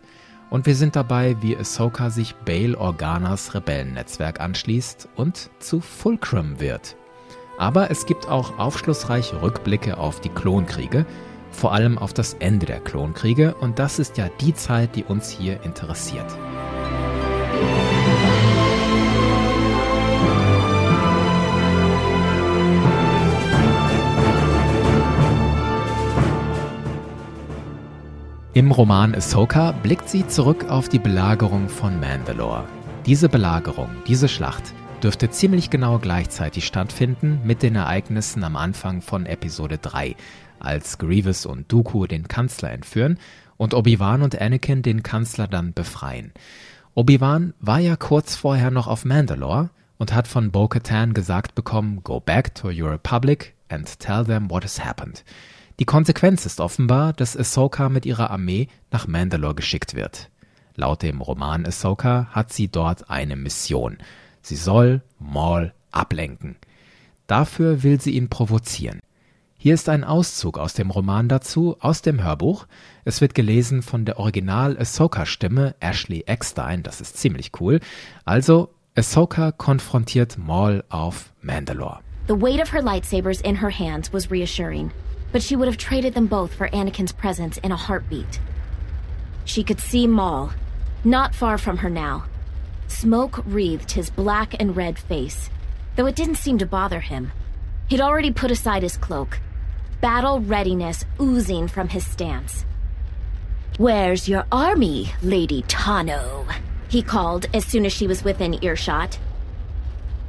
Und 0.50 0.66
wir 0.66 0.76
sind 0.76 0.96
dabei, 0.96 1.36
wie 1.42 1.58
Ahsoka 1.58 2.10
sich 2.10 2.36
Bail 2.36 2.76
Organas 2.76 3.54
Rebellennetzwerk 3.54 4.40
anschließt 4.40 5.10
und 5.16 5.50
zu 5.60 5.82
Fulcrum 5.82 6.60
wird. 6.60 6.96
Aber 7.58 7.90
es 7.90 8.06
gibt 8.06 8.28
auch 8.28 8.60
aufschlussreiche 8.60 9.42
Rückblicke 9.42 9.98
auf 9.98 10.20
die 10.20 10.30
Klonkriege, 10.30 11.06
vor 11.52 11.74
allem 11.74 11.98
auf 11.98 12.14
das 12.14 12.34
Ende 12.36 12.66
der 12.66 12.82
Klonkriege, 12.82 13.56
und 13.56 13.80
das 13.80 13.98
ist 13.98 14.18
ja 14.18 14.30
die 14.42 14.54
Zeit, 14.54 14.96
die 14.96 15.06
uns 15.06 15.30
hier 15.30 15.64
interessiert. 15.64 16.26
Im 28.56 28.72
Roman 28.72 29.13
Ahsoka 29.13 29.74
blickt 29.74 30.08
sie 30.08 30.28
zurück 30.28 30.70
auf 30.70 30.88
die 30.88 30.98
Belagerung 30.98 31.68
von 31.68 32.00
Mandalore. 32.00 32.63
Diese 33.06 33.28
Belagerung, 33.28 33.89
diese 34.08 34.30
Schlacht, 34.30 34.74
dürfte 35.04 35.30
ziemlich 35.30 35.70
genau 35.70 36.00
gleichzeitig 36.00 36.65
stattfinden 36.65 37.41
mit 37.44 37.63
den 37.63 37.76
Ereignissen 37.76 38.46
am 38.46 38.56
Anfang 38.56 39.02
von 39.02 39.26
Episode 39.26 39.78
3, 39.78 40.15
als 40.58 40.98
Grievous 41.00 41.46
und 41.46 41.70
Dooku 41.70 42.08
den 42.08 42.30
Kanzler 42.30 42.72
entführen 42.72 43.20
und 43.58 43.74
Obi-Wan 43.74 44.22
und 44.22 44.39
Anakin 44.39 44.84
den 44.84 45.04
Kanzler 45.04 45.50
dann 45.50 45.74
befreien. 45.74 46.32
Obi-Wan 46.94 47.54
war 47.60 47.80
ja 47.80 47.98
kurz 47.98 48.38
vorher 48.38 48.72
noch 48.72 48.88
auf 48.88 49.04
Mandalore 49.04 49.70
und 49.98 50.13
hat 50.13 50.30
von 50.30 50.52
Bo-Katan 50.52 51.13
gesagt 51.13 51.56
bekommen, 51.56 52.06
go 52.06 52.22
back 52.22 52.56
to 52.56 52.70
your 52.70 52.91
republic 52.91 53.54
and 53.68 54.00
tell 54.00 54.24
them 54.24 54.50
what 54.50 54.63
has 54.63 54.82
happened. 54.82 55.26
Die 55.80 55.86
Konsequenz 55.86 56.46
ist 56.46 56.62
offenbar, 56.62 57.12
dass 57.12 57.36
Ahsoka 57.36 57.90
mit 57.90 58.06
ihrer 58.06 58.32
Armee 58.32 58.70
nach 58.92 59.08
Mandalore 59.08 59.56
geschickt 59.56 59.94
wird. 59.94 60.30
Laut 60.76 61.04
dem 61.04 61.20
Roman 61.20 61.66
Ahsoka 61.66 62.28
hat 62.32 62.54
sie 62.54 62.70
dort 62.70 63.10
eine 63.10 63.36
Mission. 63.36 63.98
Sie 64.42 64.56
soll 64.56 65.02
Maul 65.20 65.74
ablenken. 65.92 66.56
Dafür 67.28 67.84
will 67.84 68.00
sie 68.00 68.12
ihn 68.12 68.30
provozieren. 68.30 69.00
Hier 69.58 69.74
ist 69.74 69.90
ein 69.90 70.04
Auszug 70.04 70.60
aus 70.60 70.76
dem 70.76 70.92
Roman 70.92 71.28
dazu, 71.28 71.76
aus 71.80 72.02
dem 72.02 72.24
Hörbuch. 72.24 72.68
Es 73.04 73.20
wird 73.20 73.34
gelesen 73.34 73.82
von 73.82 74.06
der 74.06 74.20
Original-Ahsoka-Stimme 74.20 75.76
Ashley 75.80 76.24
Eckstein, 76.28 76.84
das 76.84 77.02
ist 77.02 77.18
ziemlich 77.18 77.52
cool. 77.60 77.80
Also, 78.26 78.70
Ahsoka 78.96 79.52
konfrontiert 79.52 80.38
Maul 80.38 80.84
auf 80.90 81.34
Mandalore. 81.42 82.00
The 82.28 82.40
weight 82.40 82.62
of 82.62 82.72
her 82.72 82.82
lightsabers 82.82 83.42
in 83.42 83.60
her 83.60 83.72
hands 83.72 84.14
was 84.14 84.32
reassuring. 84.32 84.92
But 85.36 85.43
she 85.43 85.58
would 85.58 85.67
have 85.67 85.76
traded 85.76 86.13
them 86.13 86.28
both 86.28 86.54
for 86.54 86.69
Anakin's 86.69 87.12
presence 87.12 87.58
in 87.58 87.69
a 87.69 87.76
heartbeat. 87.76 88.39
She 89.43 89.65
could 89.65 89.82
see 89.82 90.08
Maul, 90.08 90.52
not 91.04 91.36
far 91.36 91.58
from 91.58 91.80
her 91.80 91.89
now. 91.89 92.24
Smoke 92.88 93.43
wreathed 93.45 93.91
his 93.91 94.10
black 94.10 94.56
and 94.62 94.78
red 94.78 94.98
face, 94.98 95.50
though 95.98 96.06
it 96.06 96.15
didn't 96.15 96.36
seem 96.38 96.58
to 96.60 96.65
bother 96.65 97.02
him. 97.02 97.34
He'd 97.89 98.00
already 98.00 98.32
put 98.32 98.50
aside 98.50 98.82
his 98.82 98.95
cloak, 98.95 99.41
battle 100.00 100.39
readiness 100.39 101.04
oozing 101.19 101.67
from 101.67 101.89
his 101.89 102.08
stance. 102.08 102.63
Where's 103.78 104.30
your 104.30 104.45
army, 104.54 105.12
Lady 105.21 105.63
Tano? 105.63 106.50
He 106.88 107.04
called 107.04 107.48
as 107.54 107.65
soon 107.65 107.86
as 107.86 107.91
she 107.91 108.08
was 108.08 108.24
within 108.24 108.63
earshot. 108.63 109.19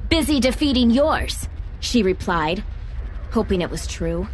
Busy 0.09 0.41
defeating 0.41 0.91
yours, 0.91 1.49
she 1.79 2.03
replied, 2.03 2.65
hoping 3.31 3.61
it 3.61 3.71
was 3.71 3.87
true. 3.87 4.27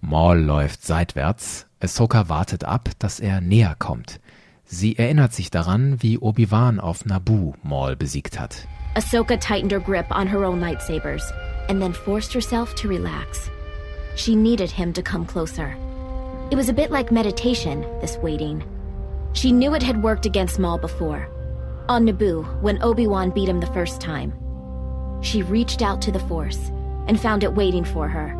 Maul 0.00 0.38
läuft 0.38 0.84
seitwärts. 0.84 1.66
Ahsoka 1.80 2.28
wartet 2.28 2.64
ab, 2.64 2.90
dass 2.98 3.20
er 3.20 3.40
näher 3.40 3.74
kommt. 3.78 4.20
Sie 4.64 4.96
erinnert 4.96 5.32
sich 5.32 5.50
daran, 5.50 6.02
wie 6.02 6.18
Obi-Wan 6.18 6.80
auf 6.80 7.04
Naboo 7.04 7.54
Maul 7.62 7.96
besiegt 7.96 8.38
hat. 8.38 8.66
Ahsoka 8.94 9.36
tightened 9.36 9.72
her 9.72 9.80
grip 9.80 10.06
on 10.10 10.26
her 10.26 10.44
own 10.44 10.60
lightsabers 10.60 11.22
and 11.68 11.80
then 11.80 11.92
forced 11.92 12.32
herself 12.32 12.74
to 12.74 12.88
relax. 12.88 13.50
She 14.16 14.34
needed 14.34 14.70
him 14.70 14.92
to 14.94 15.02
come 15.02 15.24
closer. 15.24 15.76
It 16.50 16.56
was 16.56 16.68
a 16.68 16.74
bit 16.74 16.90
like 16.90 17.12
meditation, 17.12 17.84
this 18.00 18.16
waiting. 18.18 18.64
She 19.32 19.52
knew 19.52 19.74
it 19.74 19.82
had 19.82 20.02
worked 20.02 20.26
against 20.26 20.58
Maul 20.58 20.78
before. 20.78 21.28
On 21.88 22.06
Naboo, 22.06 22.44
when 22.62 22.82
Obi-Wan 22.82 23.30
beat 23.30 23.48
him 23.48 23.60
the 23.60 23.72
first 23.74 24.00
time. 24.00 24.32
She 25.20 25.42
reached 25.42 25.82
out 25.82 26.02
to 26.02 26.12
the 26.12 26.18
Force 26.18 26.70
and 27.06 27.20
found 27.20 27.44
it 27.44 27.54
waiting 27.54 27.84
for 27.84 28.08
her. 28.08 28.36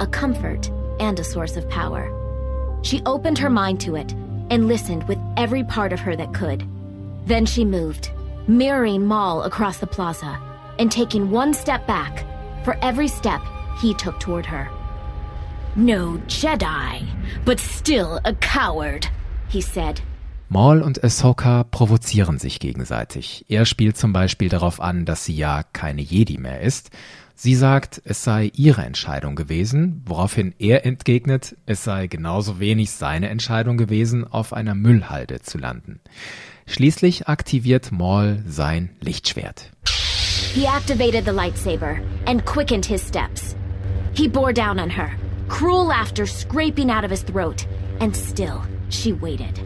A 0.00 0.06
comfort 0.06 0.70
and 1.00 1.18
a 1.18 1.24
source 1.24 1.56
of 1.56 1.68
power. 1.68 2.12
She 2.82 3.02
opened 3.06 3.38
her 3.38 3.50
mind 3.50 3.80
to 3.82 3.96
it 3.96 4.12
and 4.50 4.68
listened 4.68 5.06
with 5.08 5.18
every 5.36 5.64
part 5.64 5.92
of 5.92 6.00
her 6.00 6.16
that 6.16 6.34
could. 6.34 6.66
Then 7.26 7.44
she 7.44 7.64
moved, 7.64 8.10
mirroring 8.46 9.04
Maul 9.04 9.42
across 9.42 9.78
the 9.78 9.86
plaza 9.86 10.38
and 10.78 10.90
taking 10.90 11.30
one 11.30 11.52
step 11.52 11.86
back 11.86 12.24
for 12.64 12.76
every 12.82 13.08
step 13.08 13.40
he 13.80 13.94
took 13.94 14.18
toward 14.20 14.46
her. 14.46 14.70
No 15.76 16.18
Jedi, 16.26 17.06
but 17.44 17.60
still 17.60 18.20
a 18.24 18.34
coward, 18.34 19.06
he 19.48 19.60
said. 19.60 20.00
Maul 20.48 20.80
und 20.80 21.04
Ahsoka 21.04 21.64
provozieren 21.64 22.38
sich 22.38 22.58
gegenseitig. 22.58 23.44
Er 23.48 23.66
spielt 23.66 23.96
zum 23.96 24.12
Beispiel 24.12 24.48
darauf 24.48 24.80
an, 24.80 25.04
dass 25.04 25.24
sie 25.24 25.36
ja 25.36 25.62
keine 25.72 26.02
Jedi 26.02 26.38
mehr 26.38 26.60
ist 26.60 26.90
Sie 27.40 27.54
sagt, 27.54 28.02
es 28.04 28.24
sei 28.24 28.50
ihre 28.56 28.82
Entscheidung 28.82 29.36
gewesen, 29.36 30.02
woraufhin 30.06 30.56
er 30.58 30.84
entgegnet, 30.84 31.56
es 31.66 31.84
sei 31.84 32.08
genauso 32.08 32.58
wenig 32.58 32.90
seine 32.90 33.28
Entscheidung 33.28 33.76
gewesen, 33.76 34.26
auf 34.26 34.52
einer 34.52 34.74
Müllhalde 34.74 35.40
zu 35.40 35.56
landen. 35.56 36.00
Schließlich 36.66 37.28
aktiviert 37.28 37.92
Maul 37.92 38.42
sein 38.48 38.90
Lichtschwert. 39.00 39.70
He 40.52 40.66
activated 40.66 41.24
the 41.24 41.30
lightsaber 41.30 42.00
and 42.26 42.44
quickened 42.44 42.84
his 42.84 43.06
steps. 43.06 43.54
He 44.14 44.26
bore 44.26 44.52
down 44.52 44.80
on 44.80 44.90
her, 44.90 45.10
cruel 45.46 45.86
laughter 45.86 46.26
scraping 46.26 46.90
out 46.90 47.04
of 47.04 47.10
his 47.12 47.22
throat, 47.22 47.68
and 48.00 48.16
still 48.16 48.62
she 48.90 49.12
waited. 49.12 49.60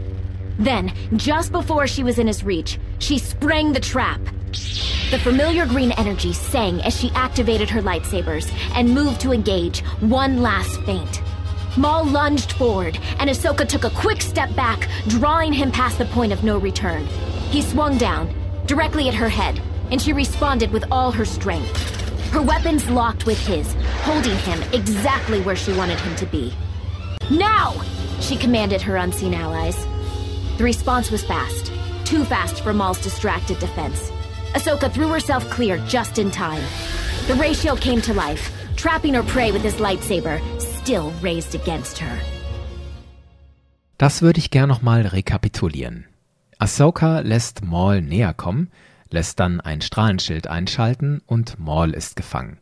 Then, 0.58 0.92
just 1.16 1.52
before 1.52 1.86
she 1.86 2.02
was 2.02 2.18
in 2.18 2.26
his 2.26 2.44
reach, 2.44 2.78
she 2.98 3.18
sprang 3.18 3.72
the 3.72 3.80
trap. 3.80 4.20
The 5.10 5.20
familiar 5.22 5.66
green 5.66 5.92
energy 5.92 6.32
sang 6.32 6.80
as 6.82 6.98
she 6.98 7.10
activated 7.14 7.68
her 7.70 7.82
lightsabers 7.82 8.52
and 8.74 8.94
moved 8.94 9.20
to 9.22 9.32
engage 9.32 9.80
one 10.00 10.42
last 10.42 10.80
feint. 10.82 11.22
Maul 11.76 12.04
lunged 12.04 12.52
forward, 12.52 12.98
and 13.18 13.30
Ahsoka 13.30 13.66
took 13.66 13.84
a 13.84 13.90
quick 13.90 14.20
step 14.20 14.54
back, 14.54 14.88
drawing 15.08 15.52
him 15.52 15.72
past 15.72 15.98
the 15.98 16.04
point 16.06 16.32
of 16.32 16.44
no 16.44 16.58
return. 16.58 17.06
He 17.50 17.62
swung 17.62 17.96
down, 17.96 18.34
directly 18.66 19.08
at 19.08 19.14
her 19.14 19.28
head, 19.28 19.60
and 19.90 20.00
she 20.00 20.12
responded 20.12 20.70
with 20.70 20.84
all 20.90 21.10
her 21.12 21.24
strength. 21.24 21.78
Her 22.30 22.42
weapons 22.42 22.88
locked 22.88 23.26
with 23.26 23.38
his, 23.46 23.74
holding 24.02 24.36
him 24.38 24.62
exactly 24.72 25.40
where 25.42 25.56
she 25.56 25.72
wanted 25.74 26.00
him 26.00 26.16
to 26.16 26.26
be. 26.26 26.52
Now! 27.30 27.74
She 28.20 28.36
commanded 28.36 28.80
her 28.82 28.96
unseen 28.96 29.34
allies. 29.34 29.86
The 30.58 30.64
response 30.64 31.10
was 31.10 31.24
fast, 31.24 31.72
too 32.04 32.24
fast 32.24 32.60
for 32.62 32.74
Maul's 32.74 33.02
distracted 33.02 33.58
defense. 33.58 34.12
Ahsoka 34.54 34.92
threw 34.92 35.08
herself 35.08 35.48
clear 35.48 35.78
just 35.88 36.18
in 36.18 36.30
time. 36.30 36.62
The 37.26 37.54
shield 37.54 37.80
came 37.80 38.02
to 38.02 38.12
life, 38.12 38.50
trapping 38.76 39.14
her 39.14 39.22
prey 39.22 39.50
with 39.50 39.62
his 39.62 39.76
lightsaber, 39.76 40.40
still 40.60 41.10
raised 41.22 41.54
against 41.54 41.98
her. 41.98 42.18
Das 43.96 44.20
würde 44.20 44.40
ich 44.40 44.50
gern 44.50 44.68
nochmal 44.68 45.06
rekapitulieren. 45.06 46.04
Ahsoka 46.58 47.20
lässt 47.20 47.64
Maul 47.64 48.02
näher 48.02 48.34
kommen, 48.34 48.70
lässt 49.10 49.40
dann 49.40 49.60
ein 49.60 49.80
Strahlenschild 49.80 50.48
einschalten 50.48 51.22
und 51.26 51.58
Maul 51.58 51.94
ist 51.94 52.16
gefangen. 52.16 52.58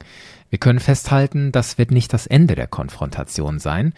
Wir 0.48 0.58
können 0.58 0.80
festhalten, 0.80 1.50
das 1.50 1.76
wird 1.76 1.90
nicht 1.90 2.12
das 2.12 2.26
Ende 2.26 2.54
der 2.54 2.66
Konfrontation 2.66 3.58
sein. 3.58 3.94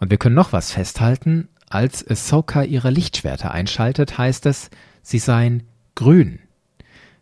Und 0.00 0.10
wir 0.10 0.18
können 0.18 0.34
noch 0.34 0.52
was 0.52 0.72
festhalten, 0.72 1.48
als 1.70 2.06
Ahsoka 2.06 2.62
ihre 2.62 2.90
Lichtschwerter 2.90 3.50
einschaltet, 3.50 4.18
heißt 4.18 4.46
es, 4.46 4.70
sie 5.02 5.18
seien 5.18 5.64
grün. 5.94 6.40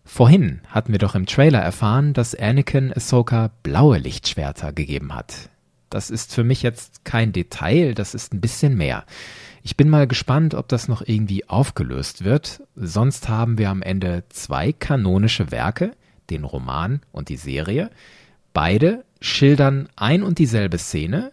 Vorhin 0.04 0.61
hatten 0.68 0.92
wir 0.92 0.98
doch 0.98 1.14
im 1.14 1.26
Trailer 1.26 1.61
erfahren, 1.61 2.12
dass 2.12 2.35
Anakin 2.35 2.92
Ahsoka 2.92 3.50
blaue 3.62 3.98
Lichtschwerter 3.98 4.72
gegeben 4.72 5.14
hat. 5.14 5.50
Das 5.90 6.11
ist 6.11 6.35
für 6.35 6.44
mich 6.44 6.62
jetzt 6.62 7.04
kein 7.04 7.32
Detail, 7.32 7.94
das 7.94 8.14
ist 8.14 8.32
ein 8.32 8.40
bisschen 8.40 8.76
mehr. 8.76 9.04
Ich 9.62 9.76
bin 9.76 9.88
mal 9.88 10.06
gespannt, 10.06 10.54
ob 10.54 10.68
das 10.68 10.87
noch 10.87 11.02
irgendwie 11.04 11.48
aufgelöst 11.48 12.22
wird. 12.22 12.62
Sonst 12.76 13.28
haben 13.28 13.59
wir 13.59 13.70
am 13.70 13.82
Ende 13.82 14.22
zwei 14.28 14.72
kanonische 14.72 15.50
Werke, 15.50 15.92
den 16.30 16.44
Roman 16.44 17.00
und 17.11 17.28
die 17.28 17.37
Serie. 17.37 17.90
Beide 18.52 19.04
schildern 19.20 19.88
ein 19.96 20.22
und 20.22 20.38
dieselbe 20.38 20.78
Szene. 20.78 21.32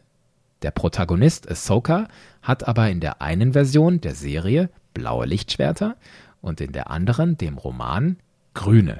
Der 0.64 0.72
Protagonist 0.72 1.50
Ahsoka 1.50 2.08
hat 2.44 2.68
aber 2.68 2.90
in 2.90 3.00
der 3.00 3.22
einen 3.22 3.54
Version 3.54 4.02
der 4.02 4.14
Serie 4.14 4.70
blaue 4.94 5.26
Lichtschwerter 5.26 5.96
und 6.42 6.62
in 6.62 6.74
der 6.74 6.92
anderen, 6.92 7.38
dem 7.38 7.58
Roman, 7.58 8.18
grüne. 8.54 9.00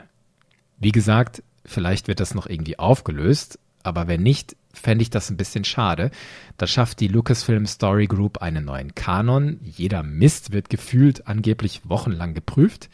Wie 0.80 0.92
gesagt, 0.92 1.44
vielleicht 1.66 2.08
wird 2.08 2.20
das 2.20 2.34
noch 2.34 2.48
irgendwie 2.48 2.80
aufgelöst, 2.80 3.60
aber 3.84 4.08
wenn 4.08 4.24
nicht, 4.24 4.56
fände 4.74 5.04
ich 5.04 5.10
das 5.10 5.30
ein 5.30 5.38
bisschen 5.38 5.66
schade. 5.66 6.10
Da 6.58 6.66
schafft 6.68 7.00
die 7.00 7.08
Lucasfilm 7.08 7.68
Story 7.68 8.08
Group 8.08 8.40
einen 8.42 8.66
neuen 8.66 8.96
Kanon. 8.96 9.60
Jeder 9.62 10.04
Mist 10.04 10.52
wird 10.52 10.70
gefühlt 10.70 11.28
angeblich 11.28 11.82
wochenlang 11.88 12.34
geprüft. 12.34 12.90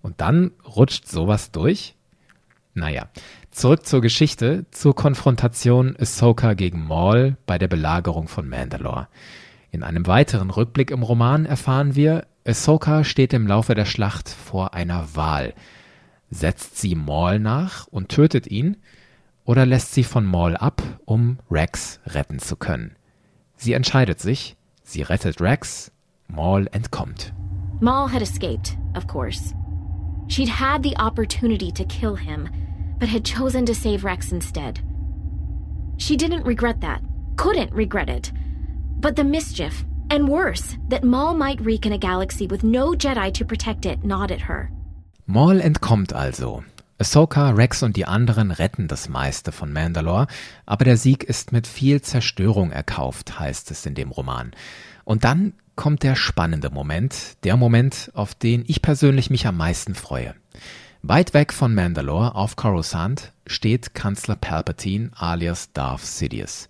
Und 0.00 0.20
dann 0.20 0.52
rutscht 0.64 1.06
sowas 1.06 1.50
durch. 1.50 1.94
Naja, 2.72 3.08
zurück 3.50 3.84
zur 3.84 4.00
Geschichte, 4.00 4.64
zur 4.70 4.94
Konfrontation 4.94 5.96
Ahsoka 5.98 6.54
gegen 6.54 6.86
Maul 6.86 7.36
bei 7.46 7.58
der 7.58 7.68
Belagerung 7.68 8.28
von 8.28 8.48
Mandalore. 8.48 9.08
In 9.70 9.82
einem 9.82 10.06
weiteren 10.06 10.50
Rückblick 10.50 10.90
im 10.90 11.02
Roman 11.02 11.44
erfahren 11.44 11.94
wir, 11.94 12.26
Ahsoka 12.46 13.04
steht 13.04 13.34
im 13.34 13.46
Laufe 13.46 13.74
der 13.74 13.84
Schlacht 13.84 14.28
vor 14.28 14.72
einer 14.72 15.14
Wahl. 15.14 15.54
Setzt 16.30 16.78
sie 16.78 16.94
Maul 16.94 17.38
nach 17.38 17.86
und 17.86 18.08
tötet 18.08 18.46
ihn, 18.46 18.78
oder 19.44 19.66
lässt 19.66 19.94
sie 19.94 20.04
von 20.04 20.26
Maul 20.26 20.56
ab, 20.56 20.82
um 21.04 21.38
Rex 21.50 22.00
retten 22.06 22.38
zu 22.38 22.56
können? 22.56 22.96
Sie 23.56 23.72
entscheidet 23.72 24.20
sich, 24.20 24.56
sie 24.82 25.02
rettet 25.02 25.40
Rex, 25.40 25.90
Maul 26.28 26.68
entkommt. 26.72 27.32
Maul 27.80 28.08
had 28.08 28.22
escaped, 28.22 28.76
of 28.94 29.06
course. 29.06 29.54
She'd 30.28 30.50
had 30.50 30.82
the 30.82 30.96
opportunity 30.98 31.72
to 31.72 31.84
kill 31.84 32.14
him, 32.14 32.48
but 32.98 33.08
had 33.08 33.24
chosen 33.24 33.64
to 33.66 33.74
save 33.74 34.04
Rex 34.04 34.32
instead. 34.32 34.80
She 35.96 36.16
didn't 36.16 36.44
regret 36.44 36.80
that, 36.80 37.00
couldn't 37.36 37.72
regret 37.72 38.08
it. 38.08 38.32
But 39.00 39.14
the 39.14 39.22
mischief, 39.22 39.84
and 40.10 40.28
worse, 40.28 40.76
that 40.88 41.04
Maul 41.04 41.34
might 41.34 41.60
wreak 41.60 41.86
in 41.86 41.92
a 41.92 41.98
galaxy 41.98 42.48
with 42.48 42.64
no 42.64 42.94
Jedi 42.94 43.32
to 43.34 43.44
protect 43.44 43.86
it, 43.86 44.02
gnawed 44.02 44.32
her. 44.32 44.70
Maul 45.24 45.60
entkommt 45.60 46.12
also. 46.12 46.64
Ahsoka, 46.98 47.50
Rex 47.50 47.84
und 47.84 47.96
die 47.96 48.06
anderen 48.06 48.50
retten 48.50 48.88
das 48.88 49.08
meiste 49.08 49.52
von 49.52 49.72
Mandalore, 49.72 50.26
aber 50.66 50.84
der 50.84 50.96
Sieg 50.96 51.22
ist 51.22 51.52
mit 51.52 51.68
viel 51.68 52.02
Zerstörung 52.02 52.72
erkauft, 52.72 53.38
heißt 53.38 53.70
es 53.70 53.86
in 53.86 53.94
dem 53.94 54.10
Roman. 54.10 54.50
Und 55.04 55.22
dann 55.22 55.52
kommt 55.76 56.02
der 56.02 56.16
spannende 56.16 56.70
Moment, 56.70 57.36
der 57.44 57.56
Moment, 57.56 58.10
auf 58.14 58.34
den 58.34 58.64
ich 58.66 58.82
persönlich 58.82 59.30
mich 59.30 59.46
am 59.46 59.56
meisten 59.56 59.94
freue. 59.94 60.34
Weit 61.02 61.34
weg 61.34 61.52
von 61.52 61.72
Mandalore 61.72 62.34
auf 62.34 62.56
Coruscant 62.56 63.32
steht 63.46 63.94
Kanzler 63.94 64.34
Palpatine 64.34 65.10
alias 65.14 65.72
Darth 65.72 66.04
Sidious. 66.04 66.68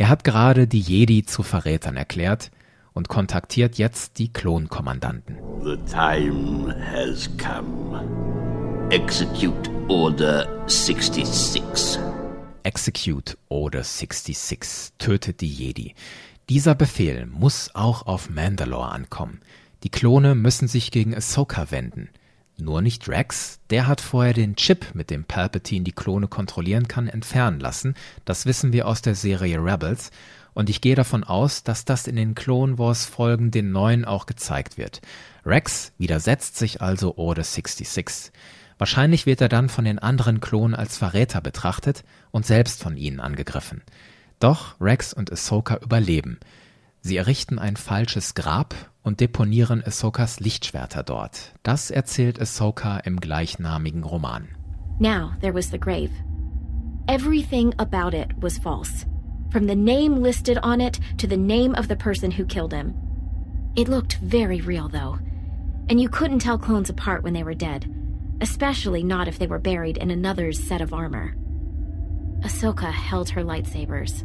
Er 0.00 0.08
hat 0.08 0.24
gerade 0.24 0.66
die 0.66 0.80
Jedi 0.80 1.26
zu 1.26 1.42
Verrätern 1.42 1.98
erklärt 1.98 2.50
und 2.94 3.08
kontaktiert 3.08 3.76
jetzt 3.76 4.18
die 4.18 4.32
Klonkommandanten. 4.32 5.36
The 5.62 5.76
time 5.92 6.74
has 6.90 7.28
come. 7.36 8.88
Execute 8.88 9.70
Order 9.88 10.66
66. 10.66 11.98
Execute 12.62 13.36
Order 13.50 13.84
66. 13.84 14.94
Tötet 14.96 15.42
die 15.42 15.52
Jedi. 15.52 15.94
Dieser 16.48 16.74
Befehl 16.74 17.26
muss 17.26 17.74
auch 17.74 18.06
auf 18.06 18.30
Mandalore 18.30 18.88
ankommen. 18.88 19.42
Die 19.82 19.90
Klone 19.90 20.34
müssen 20.34 20.66
sich 20.66 20.92
gegen 20.92 21.14
Ahsoka 21.14 21.70
wenden. 21.70 22.08
Nur 22.60 22.82
nicht 22.82 23.08
Rex, 23.08 23.60
der 23.70 23.86
hat 23.86 24.00
vorher 24.00 24.34
den 24.34 24.54
Chip, 24.56 24.94
mit 24.94 25.10
dem 25.10 25.24
Palpatine 25.24 25.84
die 25.84 25.92
Klone 25.92 26.28
kontrollieren 26.28 26.88
kann, 26.88 27.08
entfernen 27.08 27.58
lassen. 27.58 27.94
Das 28.24 28.46
wissen 28.46 28.72
wir 28.72 28.86
aus 28.86 29.02
der 29.02 29.14
Serie 29.14 29.58
Rebels. 29.58 30.10
Und 30.52 30.68
ich 30.68 30.80
gehe 30.80 30.94
davon 30.94 31.24
aus, 31.24 31.62
dass 31.62 31.84
das 31.84 32.06
in 32.06 32.16
den 32.16 32.34
Clone 32.34 32.78
Wars 32.78 33.06
Folgen 33.06 33.50
den 33.50 33.72
neuen 33.72 34.04
auch 34.04 34.26
gezeigt 34.26 34.78
wird. 34.78 35.00
Rex 35.46 35.92
widersetzt 35.96 36.56
sich 36.56 36.82
also 36.82 37.16
Order 37.16 37.44
66. 37.44 38.32
Wahrscheinlich 38.76 39.26
wird 39.26 39.40
er 39.40 39.48
dann 39.48 39.68
von 39.68 39.84
den 39.84 39.98
anderen 39.98 40.40
Klonen 40.40 40.74
als 40.74 40.98
Verräter 40.98 41.40
betrachtet 41.40 42.04
und 42.30 42.46
selbst 42.46 42.82
von 42.82 42.96
ihnen 42.96 43.20
angegriffen. 43.20 43.82
Doch 44.38 44.80
Rex 44.80 45.12
und 45.12 45.30
Ahsoka 45.30 45.76
überleben. 45.76 46.40
Sie 47.02 47.16
errichten 47.16 47.58
ein 47.58 47.76
falsches 47.76 48.34
Grab 48.34 48.74
und 49.02 49.20
deponieren 49.20 49.82
Ahsokas 49.84 50.40
Lichtschwerter 50.40 51.02
dort. 51.02 51.54
Das 51.62 51.90
erzählt 51.90 52.40
Ahsoka 52.40 52.98
im 52.98 53.20
gleichnamigen 53.20 54.04
Roman. 54.04 54.48
Now 54.98 55.32
there 55.40 55.54
was 55.54 55.70
the 55.70 55.78
grave. 55.78 56.10
Everything 57.08 57.74
about 57.78 58.14
it 58.14 58.30
was 58.40 58.58
false. 58.58 59.06
From 59.50 59.66
the 59.66 59.74
name 59.74 60.22
listed 60.22 60.58
on 60.62 60.80
it 60.80 61.00
to 61.18 61.26
the 61.26 61.36
name 61.36 61.74
of 61.74 61.88
the 61.88 61.96
person 61.96 62.30
who 62.30 62.44
killed 62.44 62.72
him. 62.72 62.94
It 63.74 63.88
looked 63.88 64.18
very 64.18 64.60
real, 64.60 64.88
though. 64.88 65.18
And 65.88 66.00
you 66.00 66.08
couldn't 66.08 66.40
tell 66.40 66.58
clones 66.58 66.90
apart 66.90 67.22
when 67.24 67.32
they 67.32 67.42
were 67.42 67.54
dead, 67.54 67.86
especially 68.40 69.02
not 69.02 69.26
if 69.26 69.38
they 69.38 69.46
were 69.46 69.58
buried 69.58 69.96
in 69.96 70.10
another's 70.10 70.62
set 70.62 70.80
of 70.80 70.92
armor. 70.92 71.34
Ahsoka 72.42 72.92
held 72.92 73.30
her 73.30 73.42
lightsabers. 73.42 74.24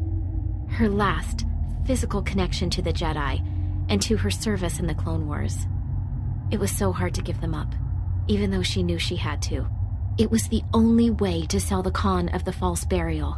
Her 0.71 0.89
last 0.89 1.45
physical 1.86 2.21
connection 2.21 2.69
to 2.71 2.82
the 2.82 2.93
Jedi 2.93 3.41
and 3.89 4.02
to 4.02 4.17
her 4.17 4.32
service 4.32 4.80
in 4.80 4.88
the 4.88 4.95
Clone 4.95 5.28
Wars. 5.28 5.67
It 6.52 6.60
was 6.60 6.71
so 6.71 6.91
hard 6.91 7.13
to 7.15 7.21
give 7.21 7.41
them 7.41 7.54
up, 7.54 7.74
even 8.28 8.52
though 8.52 8.63
she 8.63 8.84
knew 8.84 8.98
she 8.98 9.15
had 9.15 9.41
to. 9.43 9.67
It 10.17 10.32
was 10.32 10.48
the 10.48 10.63
only 10.74 11.10
way 11.10 11.45
to 11.48 11.60
sell 11.60 11.84
the 11.84 11.91
con 11.91 12.30
of 12.30 12.43
the 12.45 12.54
false 12.54 12.86
burial, 12.86 13.38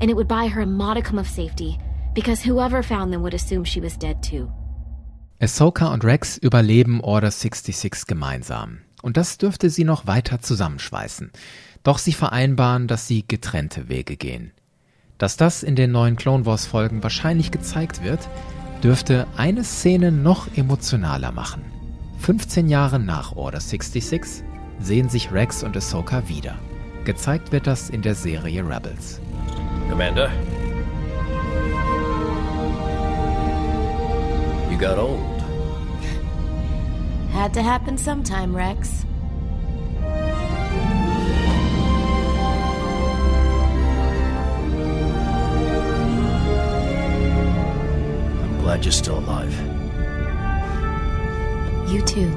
and 0.00 0.10
it 0.10 0.14
would 0.14 0.28
buy 0.28 0.46
her 0.48 0.62
a 0.62 0.66
modicum 0.66 1.18
of 1.18 1.28
safety, 1.28 1.78
because 2.14 2.42
whoever 2.42 2.82
found 2.82 3.12
them 3.12 3.22
would 3.22 3.34
assume 3.34 3.64
she 3.64 3.80
was 3.80 3.96
dead 3.96 4.22
too. 4.22 4.50
Ahsoka 5.40 5.92
und 5.92 6.04
Rex 6.04 6.38
überleben 6.38 7.00
Order 7.00 7.30
66 7.30 8.06
gemeinsam. 8.06 8.80
Und 9.02 9.16
das 9.16 9.36
dürfte 9.36 9.68
sie 9.68 9.84
noch 9.84 10.06
weiter 10.06 10.40
zusammenschweißen. 10.40 11.30
Doch 11.82 11.98
sie 11.98 12.14
vereinbaren, 12.14 12.86
dass 12.86 13.06
sie 13.06 13.26
getrennte 13.28 13.88
Wege 13.88 14.16
gehen. 14.16 14.52
Dass 15.18 15.36
das 15.36 15.62
in 15.62 15.76
den 15.76 15.92
neuen 15.92 16.16
Clone 16.16 16.44
Wars 16.44 16.66
Folgen 16.66 17.02
wahrscheinlich 17.02 17.50
gezeigt 17.50 18.02
wird, 18.02 18.28
dürfte 18.82 19.26
eine 19.36 19.62
Szene 19.62 20.10
noch 20.10 20.48
emotionaler 20.56 21.30
machen. 21.30 21.62
15 22.18 22.68
Jahre 22.68 22.98
nach 22.98 23.36
Order 23.36 23.60
66 23.60 24.42
sehen 24.80 25.08
sich 25.08 25.30
Rex 25.30 25.62
und 25.62 25.76
Ahsoka 25.76 26.28
wieder. 26.28 26.58
Gezeigt 27.04 27.52
wird 27.52 27.66
das 27.66 27.90
in 27.90 28.02
der 28.02 28.14
Serie 28.14 28.66
Rebels. 28.66 29.20
Commander? 29.88 30.30
You 34.70 34.78
got 34.78 34.98
old. 34.98 35.20
Had 37.32 37.52
to 37.52 37.62
happen 37.62 37.96
sometime, 37.96 38.56
Rex. 38.56 39.04
Glad 48.64 48.80
glad 48.80 48.84
you're 48.84 48.92
still 48.92 49.18
alive. 49.18 49.54
You 51.86 52.02
too. 52.02 52.30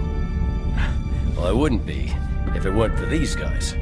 Well, 1.35 1.47
I 1.47 1.53
wouldn't 1.53 1.85
be 1.85 2.11
if 2.53 2.65
it 2.65 2.73
weren't 2.73 2.97
for 2.99 3.05
these 3.05 3.35
guys. 3.35 3.75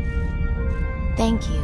Thank 1.18 1.50
you 1.50 1.62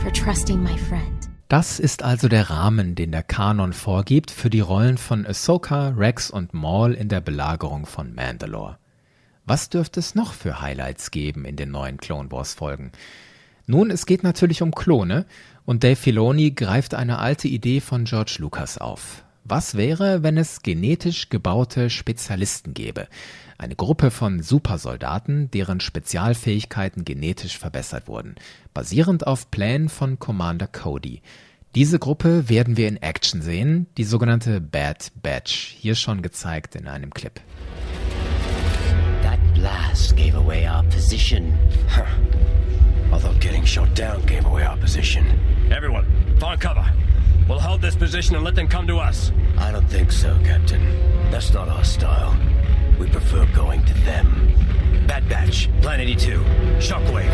for 0.00 0.10
trusting 0.12 0.62
my 0.62 0.76
friend. 0.76 1.30
Das 1.48 1.78
ist 1.78 2.02
also 2.02 2.28
der 2.28 2.50
Rahmen, 2.50 2.94
den 2.94 3.12
der 3.12 3.22
Kanon 3.22 3.72
vorgibt 3.72 4.30
für 4.30 4.50
die 4.50 4.60
Rollen 4.60 4.98
von 4.98 5.26
Ahsoka, 5.26 5.94
Rex 5.96 6.30
und 6.30 6.52
Maul 6.52 6.92
in 6.92 7.08
der 7.08 7.20
Belagerung 7.20 7.86
von 7.86 8.14
Mandalore. 8.14 8.78
Was 9.46 9.68
dürfte 9.68 10.00
es 10.00 10.14
noch 10.14 10.32
für 10.32 10.60
Highlights 10.60 11.10
geben 11.10 11.44
in 11.44 11.56
den 11.56 11.70
neuen 11.70 11.98
Clone 11.98 12.30
Wars 12.30 12.54
Folgen? 12.54 12.92
Nun, 13.66 13.90
es 13.90 14.04
geht 14.04 14.22
natürlich 14.22 14.62
um 14.62 14.74
Klone 14.74 15.26
und 15.64 15.84
Dave 15.84 15.96
Filoni 15.96 16.50
greift 16.50 16.94
eine 16.94 17.18
alte 17.18 17.48
Idee 17.48 17.80
von 17.80 18.04
George 18.04 18.36
Lucas 18.40 18.78
auf. 18.78 19.24
Was 19.46 19.74
wäre, 19.74 20.22
wenn 20.22 20.38
es 20.38 20.62
genetisch 20.62 21.28
gebaute 21.28 21.90
Spezialisten 21.90 22.72
gäbe? 22.72 23.08
Eine 23.58 23.76
Gruppe 23.76 24.10
von 24.10 24.42
Supersoldaten, 24.42 25.50
deren 25.50 25.80
Spezialfähigkeiten 25.80 27.04
genetisch 27.04 27.58
verbessert 27.58 28.08
wurden, 28.08 28.36
basierend 28.72 29.26
auf 29.26 29.50
Plänen 29.50 29.90
von 29.90 30.18
Commander 30.18 30.66
Cody. 30.66 31.20
Diese 31.74 31.98
Gruppe 31.98 32.48
werden 32.48 32.78
wir 32.78 32.88
in 32.88 32.96
Action 32.96 33.42
sehen, 33.42 33.86
die 33.98 34.04
sogenannte 34.04 34.62
Bad 34.62 35.12
Batch, 35.22 35.76
hier 35.78 35.94
schon 35.94 36.22
gezeigt 36.22 36.74
in 36.74 36.88
einem 36.88 37.12
Clip. 37.12 37.38
That 39.22 39.38
blast 39.52 40.16
gave 40.16 40.38
away 40.38 40.66
our 40.66 40.84
position. 40.84 41.52
Huh. 41.94 42.04
Although 43.12 43.38
getting 43.40 43.66
shot 43.66 43.94
down 43.94 44.24
gave 44.24 44.46
away 44.46 44.66
our 44.66 44.78
position. 44.78 45.26
Everyone, 45.70 46.06
find 46.40 46.58
cover. 46.58 46.86
We'll 47.48 47.60
hold 47.60 47.82
this 47.82 47.94
position 47.94 48.36
and 48.36 48.44
let 48.44 48.54
them 48.54 48.68
come 48.68 48.86
to 48.86 48.96
us. 48.96 49.30
I 49.58 49.70
don't 49.70 49.86
think 49.88 50.10
so, 50.10 50.34
Captain. 50.44 50.80
That's 51.30 51.52
not 51.52 51.68
our 51.68 51.84
style. 51.84 52.34
We 52.98 53.06
prefer 53.06 53.46
going 53.54 53.84
to 53.84 53.94
them. 54.06 54.50
Bad 55.06 55.28
Batch, 55.28 55.68
Plan 55.82 56.00
82, 56.00 56.40
Shockwave. 56.80 57.30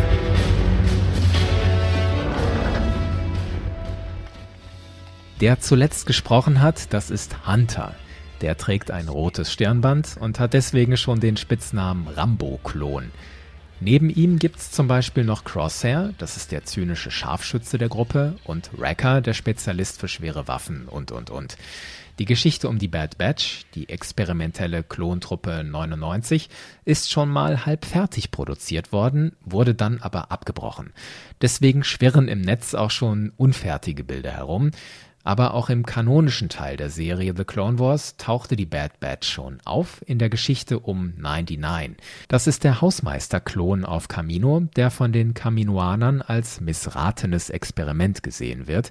Der 5.41 5.61
zuletzt 5.61 6.07
gesprochen 6.07 6.61
hat, 6.61 6.93
das 6.93 7.11
ist 7.11 7.47
Hunter. 7.47 7.95
Der 8.41 8.57
trägt 8.57 8.91
ein 8.91 9.09
rotes 9.09 9.53
Stirnband 9.53 10.17
und 10.19 10.41
hat 10.41 10.55
deswegen 10.55 10.97
schon 10.97 11.21
den 11.21 11.37
Spitznamen 11.37 12.09
Rambo-Klon. 12.09 13.13
Neben 13.83 14.11
ihm 14.11 14.39
gibt's 14.39 14.71
zum 14.71 14.89
Beispiel 14.89 15.25
noch 15.25 15.43
Crosshair, 15.45 16.13
das 16.19 16.37
ist 16.37 16.53
der 16.53 16.65
zynische 16.65 17.11
Scharfschütze 17.11 17.79
der 17.79 17.89
Gruppe, 17.89 18.37
und 18.45 18.71
Wrecker, 18.79 19.23
der 19.23 19.33
Spezialist 19.33 19.99
für 19.99 20.09
schwere 20.09 20.47
Waffen 20.49 20.87
und 20.87 21.13
und 21.13 21.31
und. 21.31 21.57
Die 22.19 22.27
Geschichte 22.27 22.69
um 22.69 22.79
die 22.79 22.89
Bad 22.89 23.17
Batch, 23.17 23.65
die 23.75 23.89
experimentelle 23.89 24.83
Klontruppe 24.83 25.65
99, 25.65 26.51
ist 26.85 27.11
schon 27.11 27.31
mal 27.31 27.65
halb 27.65 27.87
fertig 27.87 28.31
produziert 28.31 28.93
worden, 28.93 29.33
wurde 29.47 29.75
dann 29.75 30.03
aber 30.03 30.31
abgebrochen. 30.31 30.93
Deswegen 31.41 31.83
schwirren 31.83 32.29
im 32.29 32.43
Netz 32.43 32.75
auch 32.75 32.91
schon 32.91 33.33
unfertige 33.39 34.05
Bilder 34.05 34.33
herum. 34.33 34.73
Aber 35.23 35.55
auch 35.55 35.69
im 35.69 35.85
kanonischen 35.85 36.49
Teil 36.49 36.77
der 36.77 36.89
Serie 36.89 37.35
The 37.37 37.45
Clone 37.45 37.79
Wars 37.79 38.17
tauchte 38.17 38.57
die 38.57 38.67
Bad 38.67 39.01
Batch 39.01 39.29
schon 39.29 39.59
auf 39.65 40.03
in 40.07 40.19
der 40.19 40.31
Geschichte 40.31 40.81
um 40.81 41.13
99. 41.19 41.97
Das 42.29 42.47
ist 42.47 42.65
der 42.65 42.81
Hausmeister-Klon 42.81 43.85
auf 43.85 44.09
Kamino, 44.09 44.63
der 44.77 44.91
von 44.91 45.13
den 45.13 45.35
Kaminoanern 45.35 46.23
als 46.23 46.61
missratenes 46.61 47.51
Experiment 47.51 48.23
gesehen 48.23 48.67
wird. 48.67 48.91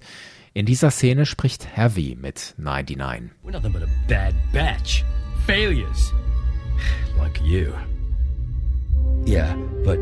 In 0.54 0.66
dieser 0.66 0.92
Szene 0.92 1.26
spricht 1.26 1.76
Heavy 1.76 2.18
mit 2.20 2.54
99. 2.58 3.32
We're 3.44 3.52
nothing 3.52 3.74
but 3.74 3.84
a 3.84 3.88
bad 4.08 4.34
batch. 4.52 5.04
Failures. 5.48 6.14
Like 7.18 7.40
you. 7.42 7.74
Yeah, 9.26 9.56
but 9.84 10.00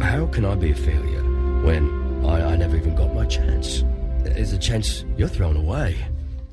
how 0.00 0.26
can 0.26 0.44
I 0.44 0.56
be 0.56 0.72
a 0.72 0.74
failure 0.74 1.22
when 1.64 1.88
I, 2.24 2.54
I 2.54 2.56
never 2.56 2.76
even 2.76 2.94
got 2.94 3.14
my 3.14 3.26
chance? 3.26 3.84
There's 4.24 4.54
a 4.54 4.58
chance 4.58 5.04
you're 5.18 5.30
thrown 5.30 5.56
away. 5.56 5.96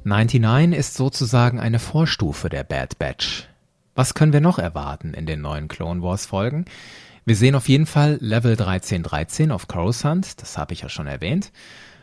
99 0.03 0.77
ist 0.77 0.95
sozusagen 0.95 1.57
eine 1.57 1.79
Vorstufe 1.79 2.49
der 2.49 2.65
Bad 2.65 2.99
Batch. 2.99 3.47
Was 3.95 4.13
können 4.13 4.33
wir 4.33 4.41
noch 4.41 4.59
erwarten 4.59 5.13
in 5.13 5.25
den 5.25 5.39
neuen 5.39 5.69
Clone 5.69 6.01
Wars 6.01 6.25
Folgen? 6.25 6.65
Wir 7.23 7.37
sehen 7.37 7.55
auf 7.55 7.69
jeden 7.69 7.85
Fall 7.85 8.17
Level 8.19 8.51
1313 8.51 9.51
auf 9.51 9.69
Coruscant, 9.69 10.41
das 10.41 10.57
habe 10.57 10.73
ich 10.73 10.81
ja 10.81 10.89
schon 10.89 11.07
erwähnt. 11.07 11.53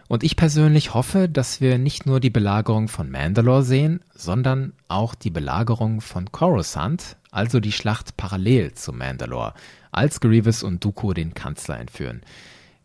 Und 0.09 0.24
ich 0.24 0.37
persönlich 0.37 0.94
hoffe, 0.94 1.28
dass 1.28 1.61
wir 1.61 1.76
nicht 1.76 2.07
nur 2.07 2.18
die 2.18 2.31
Belagerung 2.31 2.88
von 2.88 3.11
Mandalore 3.11 3.62
sehen, 3.62 4.00
sondern 4.14 4.72
auch 4.88 5.14
die 5.14 5.31
Belagerung 5.31 6.00
von 6.00 6.33
Coruscant, 6.33 7.16
also 7.31 7.61
die 7.61 7.72
Schlacht 7.72 8.16
parallel 8.16 8.72
zu 8.72 8.94
Mandalore, 8.94 9.52
als 9.92 10.20
Grievous 10.20 10.62
und 10.62 10.83
Dooku 10.83 11.12
den 11.12 11.35
Kanzler 11.35 11.78
entführen. 11.78 12.22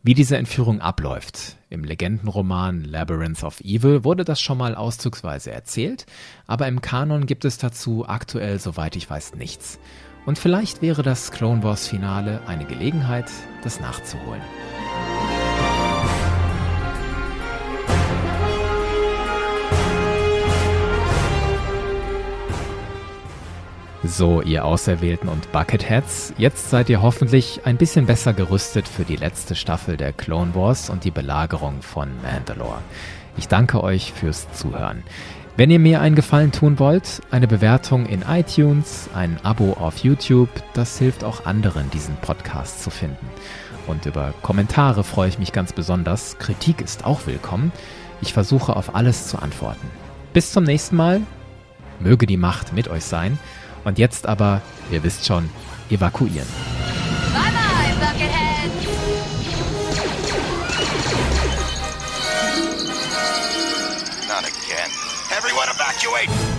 Wie 0.05 0.15
diese 0.15 0.35
Entführung 0.35 0.81
abläuft. 0.81 1.55
Im 1.69 1.85
Legendenroman 1.85 2.83
Labyrinth 2.83 3.41
of 3.45 3.61
Evil 3.61 4.03
wurde 4.03 4.25
das 4.25 4.41
schon 4.41 4.57
mal 4.57 4.75
auszugsweise 4.75 5.51
erzählt, 5.51 6.05
aber 6.45 6.67
im 6.67 6.81
Kanon 6.81 7.25
gibt 7.25 7.45
es 7.45 7.57
dazu 7.57 8.05
aktuell, 8.05 8.59
soweit 8.59 8.97
ich 8.97 9.09
weiß, 9.09 9.35
nichts. 9.35 9.79
Und 10.25 10.37
vielleicht 10.37 10.81
wäre 10.81 11.03
das 11.03 11.31
Clone 11.31 11.63
Wars 11.63 11.87
Finale 11.87 12.41
eine 12.47 12.65
Gelegenheit, 12.65 13.31
das 13.63 13.79
nachzuholen. 13.79 14.41
So, 24.05 24.41
ihr 24.41 24.65
Auserwählten 24.65 25.29
und 25.29 25.53
Bucketheads, 25.53 26.33
jetzt 26.37 26.69
seid 26.69 26.89
ihr 26.89 27.01
hoffentlich 27.01 27.61
ein 27.63 27.77
bisschen 27.77 28.05
besser 28.05 28.33
gerüstet 28.33 28.85
für 28.85 29.05
die 29.05 29.15
letzte 29.15 29.55
Staffel 29.55 29.95
der 29.95 30.11
Clone 30.11 30.53
Wars 30.55 30.89
und 30.89 31.05
die 31.05 31.11
Belagerung 31.11 31.81
von 31.81 32.09
Mandalore. 32.21 32.79
Ich 33.37 33.47
danke 33.47 33.81
euch 33.81 34.11
fürs 34.11 34.51
Zuhören. 34.51 35.03
Wenn 35.55 35.71
ihr 35.71 35.79
mir 35.79 36.01
einen 36.01 36.15
Gefallen 36.15 36.51
tun 36.51 36.79
wollt, 36.79 37.21
eine 37.31 37.47
Bewertung 37.47 38.05
in 38.05 38.23
iTunes, 38.23 39.09
ein 39.13 39.39
Abo 39.41 39.77
auf 39.79 39.99
YouTube, 39.99 40.49
das 40.73 40.99
hilft 40.99 41.23
auch 41.23 41.45
anderen, 41.45 41.89
diesen 41.91 42.17
Podcast 42.17 42.83
zu 42.83 42.89
finden. 42.89 43.29
Und 43.87 44.05
über 44.05 44.33
Kommentare 44.41 45.05
freue 45.05 45.29
ich 45.29 45.39
mich 45.39 45.53
ganz 45.53 45.71
besonders. 45.71 46.37
Kritik 46.39 46.81
ist 46.81 47.05
auch 47.05 47.25
willkommen. 47.25 47.71
Ich 48.21 48.33
versuche 48.33 48.75
auf 48.75 48.95
alles 48.95 49.29
zu 49.29 49.39
antworten. 49.39 49.89
Bis 50.33 50.51
zum 50.51 50.65
nächsten 50.65 50.97
Mal. 50.97 51.21
Möge 52.01 52.25
die 52.25 52.37
Macht 52.37 52.73
mit 52.73 52.89
euch 52.89 53.05
sein. 53.05 53.39
Und 53.83 53.99
jetzt 53.99 54.27
aber, 54.27 54.61
ihr 54.91 55.03
wisst 55.03 55.25
schon, 55.25 55.49
evakuieren. 55.89 56.47
Bye 57.33 57.51
bye, 57.51 57.93
Buckethead! 57.99 58.71
Not 64.27 64.43
again. 64.45 64.89
Everyone 65.35 65.67
evacuate! 65.69 66.52